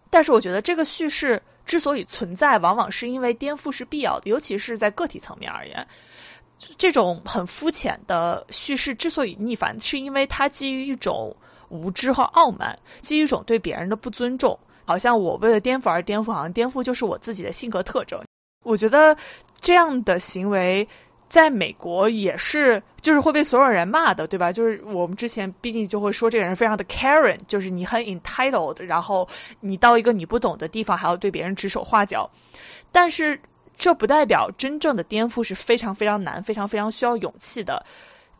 [0.08, 5.84] 但是我觉得这个叙事之所以存在，往往是因为颠覆是必要的，尤其是在个体层面而言。
[6.76, 11.34] 这种很肤浅的叙事之所以逆反，是因为它基于一种
[11.70, 14.56] 无知和傲慢，基于一种对别人的不尊重。
[14.84, 18.16] 好像我为了颠覆而颠覆，好像颠覆就是我自己的性格特征。
[18.64, 19.16] 我觉得
[19.60, 20.86] 这样的行为。
[21.28, 24.50] 在美国也是，就是会被所有人骂的，对吧？
[24.50, 29.28] 就是我们之前毕竟就会说这个人非常的 Karen，就是你很 entitled，然后
[29.60, 32.28] 你到一个你不懂的地方还要对别人指手画脚。
[32.90, 33.38] 但是
[33.76, 37.84] 这不代表真正的颠覆是非常非常难、非常非常需要勇气的。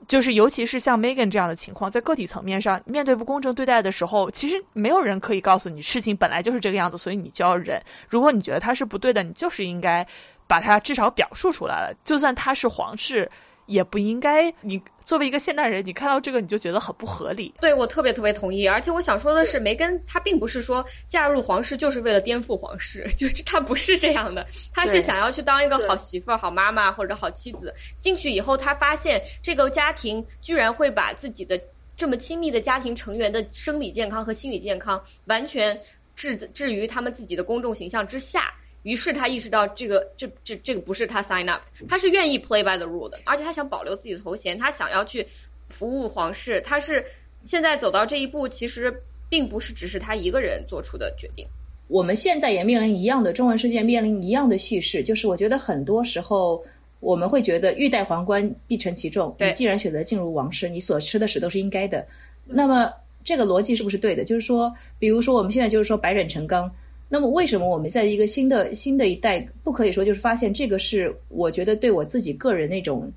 [0.07, 7.83] 就是尤其是像 Megan 这样的情况，在个体层面上面对不公正对待的时候，其实没有人可以告诉你事情本来就是这个样子，所以你就要忍。
[8.09, 10.07] 如果你觉得他是不对的，你就是应该。
[10.49, 13.31] 把它至少表述出来了，就算他是皇室，
[13.67, 14.53] 也不应该。
[14.63, 17.55] 你作为一个现代人，你看到这个你就觉得很不合理。
[17.61, 27.73] 对我特别特别同意，而且我想说的是，梅根她并不是说嫁入皇室就是为了颠覆皇室， 就是她不是这样的，她是想要去当一个好媳妇、好妈妈或者好妻子。
[28.01, 31.61] 进去以后，她发现这个家庭居然会把自己的
[31.97, 35.79] 这么亲密的家庭成员的生理健康和心理健康完全
[36.15, 38.53] 置置于他们自己的公众形象之下。
[38.85, 45.27] 于是他意识到这个这这这个不是他 sign up，他是愿意 play by the rule 的，而且他想保留自己的头衔，他想要去
[45.69, 47.05] 服务皇室，他是
[47.43, 51.47] 现在走到这一步，其实并不是只是他一个人做出的决定。
[51.89, 56.65] 我们现在也面临一样的中文世界面临一样的叙事，就是我觉得很多时候
[57.01, 62.07] 我们会觉得欲戴皇冠必承其重，你既然选择进入王室，你所吃的屎都是应该的。
[62.45, 62.93] 那么
[63.25, 64.25] 这个逻辑是不是对的？
[64.25, 66.71] 就是说，比如说我们现在就是说百忍成钢。
[67.09, 73.11] 那么为什么我们在一个新的新的一代不可以说就是发现这个是我觉得对我自己个人那种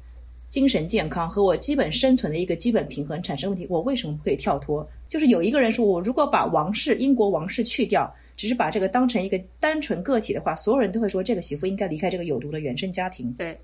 [0.48, 4.88] 精神健康和我基本生存的一个基本平衡产生问题，我为什么不可以跳脱？
[5.08, 13.34] 就是有一个人说，我如果把王室英国王室去掉，只是把这个当成一个单纯个体的话，所有人都会说这个媳妇应该离开这个有毒的原生家庭。
[13.34, 13.58] 对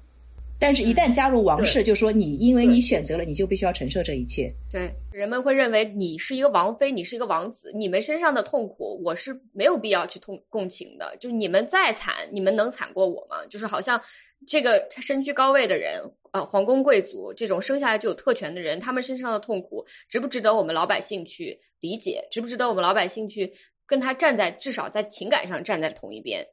[0.60, 4.52] 但是，一旦加入王室，就说你因为你选择了，你就必须要承受这一切。
[4.72, 11.16] 对，人们会认为你是一个王妃，你是一个王子，你们身上的痛苦我是没有必要去痛共情的。
[11.20, 13.46] 就你们再惨，你们能惨过我吗？
[13.48, 14.02] 就是好像
[14.48, 16.02] 这个身居高位的人，
[16.32, 22.28] 呃，皇宫贵族这种生下来就有特权的人，他们身上的痛苦值不值得我们老百姓去理解？
[22.32, 23.54] 值不值得我们老百姓去
[23.86, 26.44] 跟他站在至少在情感上站在同一边？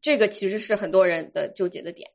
[0.00, 2.10] 这个其实是很多人的纠结的点。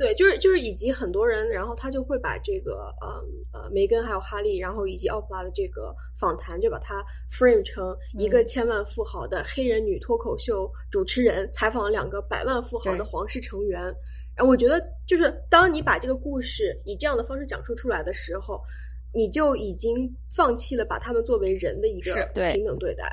[0.00, 3.22] 对，就是就是以及很多人，然后他就会把这个呃
[3.52, 13.78] 呃梅根还有哈利，然后以及奥普拉的这个访谈，就把它 frame 成一个嗯千万富豪的黑人女脱口秀主持人采访了两个百万富豪的皇室成员。
[14.34, 18.58] 然后我觉得，就是当你把这个故事以这样的方式讲述出来的时候，
[19.12, 22.14] 你就已经放弃了把他们作为人的一个
[22.54, 23.04] 平等对待。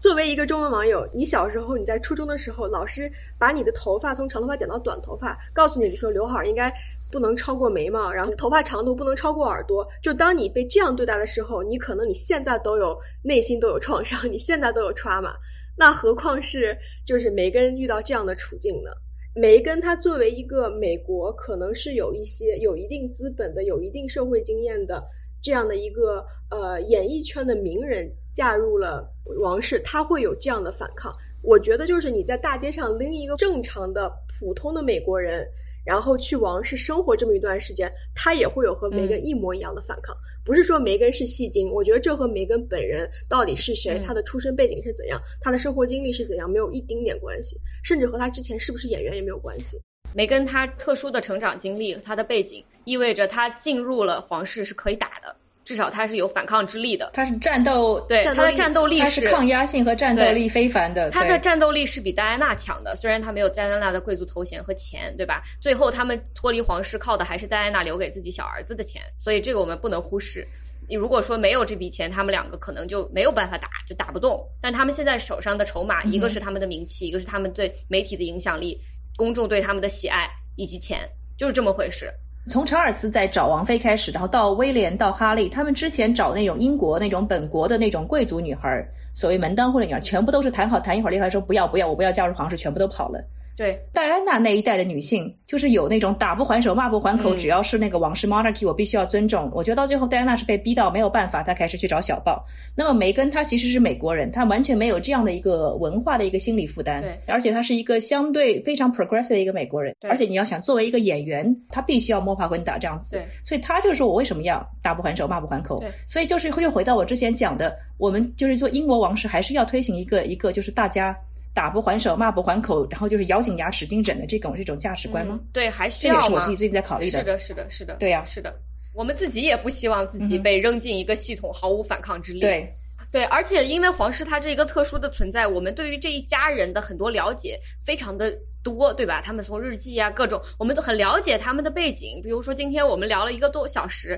[0.00, 6.72] 作为一个中文网友，你小时候你在初中的时候，老师把你的头发从长头发剪到短头发，告诉你说刘海应该
[7.10, 9.84] 不能超过眉毛，然后头发长度不能超过耳朵。
[10.00, 15.34] 就当你被这样对待的时候，你可能你现在都有内心都有创伤，你现在都有抓嘛
[15.76, 18.90] 那何况是就是梅根遇到这样的处境呢？
[19.34, 25.04] 梅根他作为一个美国可能是有一些有一定资本的、有一定社会经验的
[25.42, 29.04] 这样的一个呃演艺圈的名人，嫁入了
[29.40, 31.12] 王室，她会有这样的反抗。
[31.42, 34.08] 我觉得就是你在大街上拎一个正常的
[34.38, 35.44] 普通的美国人，
[35.84, 40.16] 然后去王室生活这么一段时间，他也会有和梅根一模一样的反抗。
[40.44, 49.76] 不是说梅根是戏精，我觉得这和梅根本人到底是谁，嗯他的出身背景是怎样，他的生活经历是怎样，没有一丁点关系，甚至和他之前是不是演员也没有关系。
[50.14, 55.36] 梅根她特殊的成长经历和她的背景，意味着她进入了皇室是可以打的，
[55.68, 57.10] 至少他是有反抗之力的。
[57.12, 61.10] 他是战斗，对，他的战斗力是抗压性和战斗力非凡的。
[61.10, 65.42] 他的战斗力是比戴安娜强的，虽然他没有戴安娜的贵族头衔和钱，对吧？
[65.60, 70.48] 最后他们脱离皇室靠的还是戴安娜留给自己小儿子的钱，所以这个我们不能忽视。
[70.88, 74.42] 你如果说没有这笔钱，他们两个可能就没有办法打，就打不动。
[74.62, 78.80] 但他们现在手上的筹码，一个是他们的名气，一个是他们对媒体的影响力，
[79.14, 81.06] 公众对他们的喜爱以及钱，
[81.36, 82.10] 就是这么回事。
[82.48, 88.82] 从查尔斯在找王妃开始，然后到威廉到哈利，他们之前找那种英国那种本国的那种贵族女孩，
[89.12, 93.22] 所谓门当户对女孩，全部都是谈好谈一会儿，立刻说不要不要，我不要加入皇室，全部都跑了。
[93.58, 99.50] 对，戴安娜那一代的女性，就是有那种打不还手、骂不还口，嗯只要是那个王室 monarchy，我必须要尊重。
[99.52, 102.46] 我觉得到最后，戴安娜是被逼到没有办法，她开始去找小报。
[102.76, 109.92] 那么梅根她其实是美国人，她完全没有这样的一个文化的一个心理负担，对而且她是一个相对非常 progressive 的一个美国人。
[110.00, 115.90] 对而且你要想作为一个演员，她必须要摸爬滚打这样子对，所以她就说我为什么要打不还手、骂不还口对？
[116.06, 121.16] 所以就是又回到我之前讲的，我们就是说英国王室还是要推行一个一个就是大家。
[121.58, 125.36] 打不还手，骂不还口，然后就是咬紧牙使劲整的这种这种价值观吗？
[125.42, 125.48] 嗯？
[125.52, 126.26] 对，还需要这也？
[126.28, 127.18] 是我自己最近在考虑的。
[127.18, 128.54] 是的，是的，是的，对呀是的。
[128.94, 132.38] 我们自己也不希望自己被扔进一个系统毫无反抗之力。
[132.38, 132.72] 对，
[133.10, 138.32] 对，而且因为皇室它这一个特殊的存在，我们对于这一家人的很多了解非常的
[138.62, 139.20] 多，对吧？
[139.20, 142.20] 他们从日记啊各种，我们都很了解他们的背景。
[142.22, 144.16] 比如说今天我们聊了一个多小时，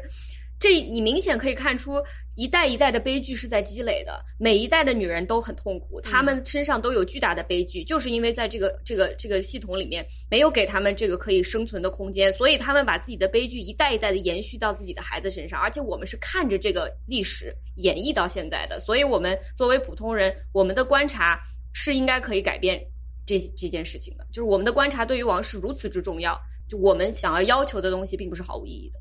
[0.60, 1.94] 这你明显可以看出
[2.36, 21.40] 一代一代的悲剧是在积累的，每一代的女人都很痛苦，她们身上都有巨大的悲剧，就是因为在这个这个这个系统里面没有给她们这个可以生存的空间，所以她们把自己的悲剧一代一代的延续到自己的孩子身上，而且我们是看着这个历史演绎到现在的，所以我们作为普通人，我们的观察
[21.72, 22.78] 是应该可以改变
[23.24, 26.38] 这这件事情的，就是我们的观察对于王室如此之重要。
[26.68, 29.00] 就我们想要要求的东西，并不是毫无意义的。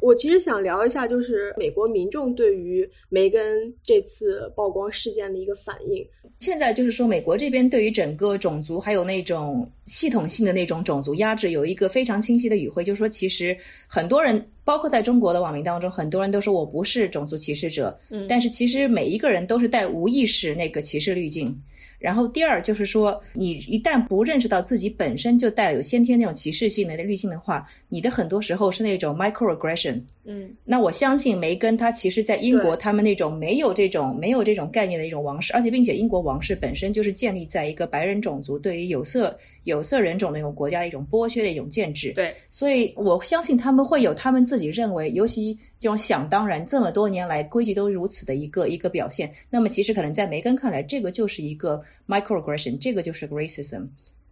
[0.00, 6.06] 我其实想聊一下，就是美国民众对于梅根这次曝光事件的一个反应。
[6.38, 13.56] 现在就是说，美国这边对于整个种族还有那种系统性的那种种族压制，有一个非常清晰的语汇，就是说，其实
[13.88, 21.60] 很多人，包括在中国的网民当中，很多人都说我不是种族歧视者，嗯但是其实每一个人都是带无意识那个歧视滤镜。
[21.98, 30.00] 然后第二就是说，你一旦不认识到自己本身就带有先天那种歧视性的滤镜的话，你的很多时候是那种 microaggression。
[30.30, 39.36] 嗯那我相信梅根她其实，在英国他们那种没有这种没有这种概念的一种王室，而且并且英国王室本身就是建立在一个白人种族对于有色
[39.68, 42.12] 有色人种的一种国家的一种剥削的一种建制。
[42.12, 49.32] 对，所以我相信他们会有他们自己认为，尤其这种想当然，这么多年来规矩都如此的一个一个表现。
[49.48, 53.86] 那么其实可能在梅根看来，这个就是一个 microaggression，这个就是 racism。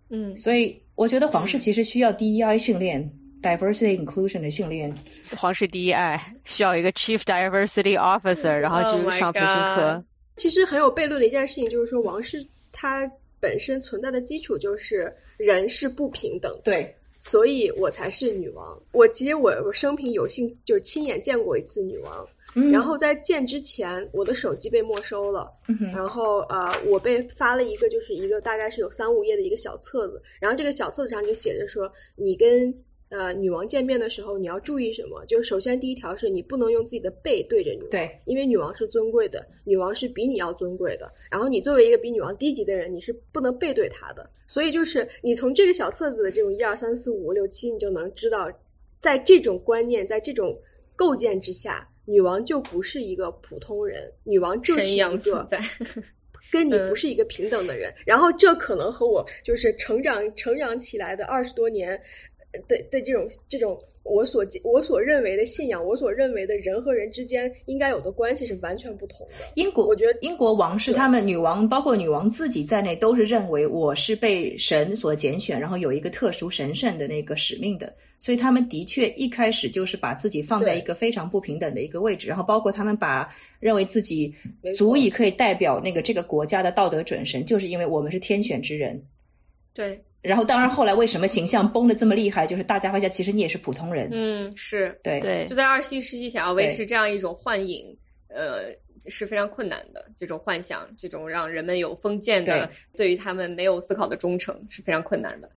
[0.09, 3.11] 嗯，所以我觉得皇室其实需要 DEI 训练。
[3.43, 4.93] diversity inclusion 的训练，
[5.37, 10.05] 皇室 DEI 需要一个 Chief Diversity Officer，然后 Oh 去上培训课。
[10.34, 13.09] 其实很有悖论的一件事情，就是说王室它
[13.41, 18.80] 本身存在的基础就是人是不平等的，对，所以我才是女王。
[18.93, 22.70] 我其实我我生平有幸就是亲眼见过一次女王，嗯。
[22.70, 32.74] 然后在见之前，我的手机被没收了，嗯然后呃，我被发了一个就是一个大概是有三五页的一个小册子，然后这个小册子上就写着说，你跟
[33.09, 35.25] 呃女王见面的时候你要注意什么？
[35.27, 44.29] 就首先第一条是你不能用自己的背对着女王，对，因为女王是尊贵的，女王是比你要尊贵的，然后你作为一个比女王低级的人，你是不能背对她的。
[44.47, 48.51] 所以就是你从这个小册子的这种一二三四五六七，你就能知道，
[49.01, 50.61] 在这种观念，在这种
[50.95, 55.61] 构建之下，女王就不是一个普通人，女王就是神一一个样存在。
[56.53, 57.93] 跟你嗯 不是一个平等的人。
[58.07, 62.01] 然后这可能和我就是成长成长起来的二十多年
[62.57, 69.35] 呃的的这种这种我所我所认为的信仰，我所认为的人和人之间应该有的关系是完全不同的。
[69.57, 77.93] 英国，我觉得英国王室他们女王，包括女王自己在内，都是认为我是被神所拣选，然后有一个特殊神圣的那个使命的。
[78.19, 83.29] 所以他们的确一开始就是把自己放在一个非常不平等的一个位置，然后包括他们把
[83.61, 84.33] 认为自己
[84.75, 89.05] 足以可以代表那个这个国家的道德准神，就是因为我们是天选之人。
[89.75, 94.09] 对，然后当然后来为什么形象崩的这么厉害，就是大家发现其实你也是普通人。
[94.12, 97.97] 嗯，是，对对就在二十一世纪想要维持这样一种幻影，
[98.29, 98.74] 呃，
[99.09, 100.05] 是非常困难的。
[100.16, 105.49] 这种幻想，这种让人们有封建的，对于他们没有思考的忠诚，是非常困难的。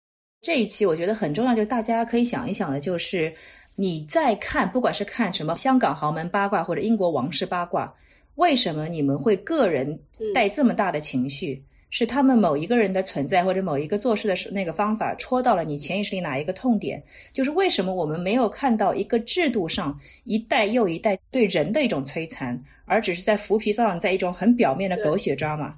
[0.43, 3.33] 这一期我觉得很重要，就是大家可以想一想的，就是
[3.75, 7.93] 你在看，不管是看什么香港豪门八卦或者英国王室八卦，
[8.35, 9.99] 为什么你们会个人
[10.35, 11.65] 带这么大的情绪？
[11.91, 17.03] 是他们某一个人的存在，或者某一个做事的那个方法戳到了你潜意识里哪一个痛点？
[17.33, 25.75] 就是为什么我们没有看到一个制度上一代又一代对人的一种摧残，而只是在浮皮上在一种很表面的狗血抓马？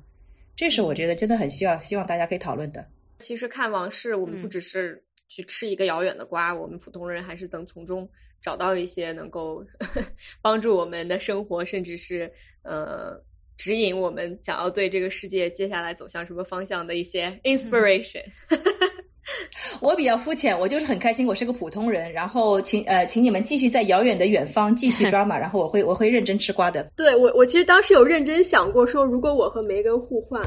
[0.56, 2.86] 这是我觉得真的很需要希望大家可以讨论的。
[3.20, 8.08] 其实看王室，我们不嗯只是去吃一个遥远的瓜，我们普通人还是能从中
[8.42, 9.64] 找到一些能够
[10.42, 12.30] 帮助我们的生活，甚至是
[12.62, 13.12] 呃
[13.60, 18.22] 指引我们想要对这个世界接下来走向什么方向的一些 inspiration。
[19.82, 22.10] 我比较肤浅，我就是很开心，我是个普通人。
[22.10, 26.90] 然后请呃，请你们继续在遥远的远方继续抓马，然后我会我会认真吃瓜的。
[26.96, 30.42] 对我，我其实当时有认真想过，说如果我和梅根互换，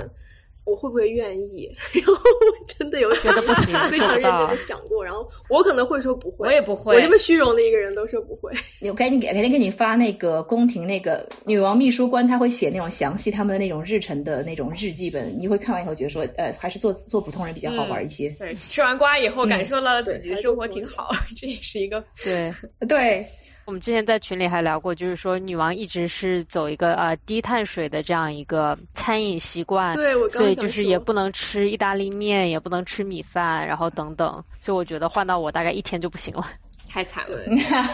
[0.65, 1.69] 我会不会愿意？
[1.93, 5.03] 然后我真的有觉得不行 非常认真的想过。
[5.03, 8.51] 然后我可能会说不会，我也不会我这么虚荣的一个人都说不会。
[8.81, 18.29] 我赶紧给改天给你发那个宫廷那个女王秘书官，他会写那种详细他们的那种日程的那种日记本，你会看完以后觉得说，呃，还是做做普通人比较好玩一些。
[18.39, 22.51] 对，吃完瓜以后感受到了自己的生活挺好，这也是一个对，
[22.87, 23.25] 对，
[23.65, 34.43] 我们之前在群里还聊过，就是说女王一直是走一个呃低碳水的这样一个餐饮习惯，对我刚所以就是也不能吃意大利面，也不能吃米饭，然后等等。
[34.59, 36.45] 所以我觉得换到我大概一天就不行了。
[36.89, 37.39] 太惨了，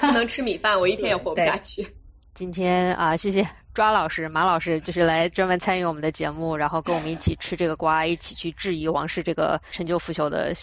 [0.01, 1.87] 不能吃米饭，我一天也活不下去。
[2.33, 10.53] 今天啊，谢谢抓老师、马老师，就是来专门参与我们的节目，然后跟我们一起吃这个瓜，一起去质疑王室这个陈旧腐朽的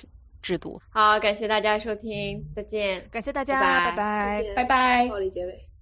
[0.46, 0.80] 制度。
[0.90, 3.02] 好，感谢大家收听，再见。
[3.10, 5.75] 感谢大家，拜拜拜拜暴力结尾。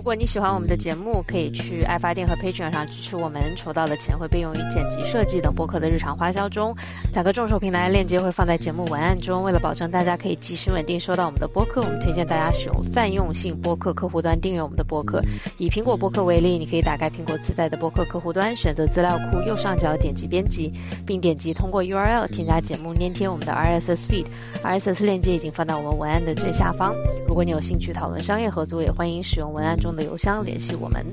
[0.00, 6.74] 如果你喜欢我们的节目，可以去爱发电和 Patreon 上支持我们，筹到的钱会被用于剪辑设计等播客的日常花销中。
[7.12, 9.42] 两个众筹平台链接会放在节目文案中。
[9.42, 15.22] 为了保证大家可以及时稳定收到我们的播客，我们推荐大家使用泛用性播客客户端订阅我们的播客。
[15.58, 20.72] 以苹果播客为例，你可以打开苹果自带的播客客户端，选择资料库右上角点击编辑，
[21.06, 24.24] 并点击通过 URL 添加节目，粘贴我们的 RSS feed。
[24.64, 26.94] RSS 链接已经放到我们文案的最下方。
[27.28, 31.04] 如果你有兴趣讨论商业合作，也欢迎使用文案的邮箱联系我们。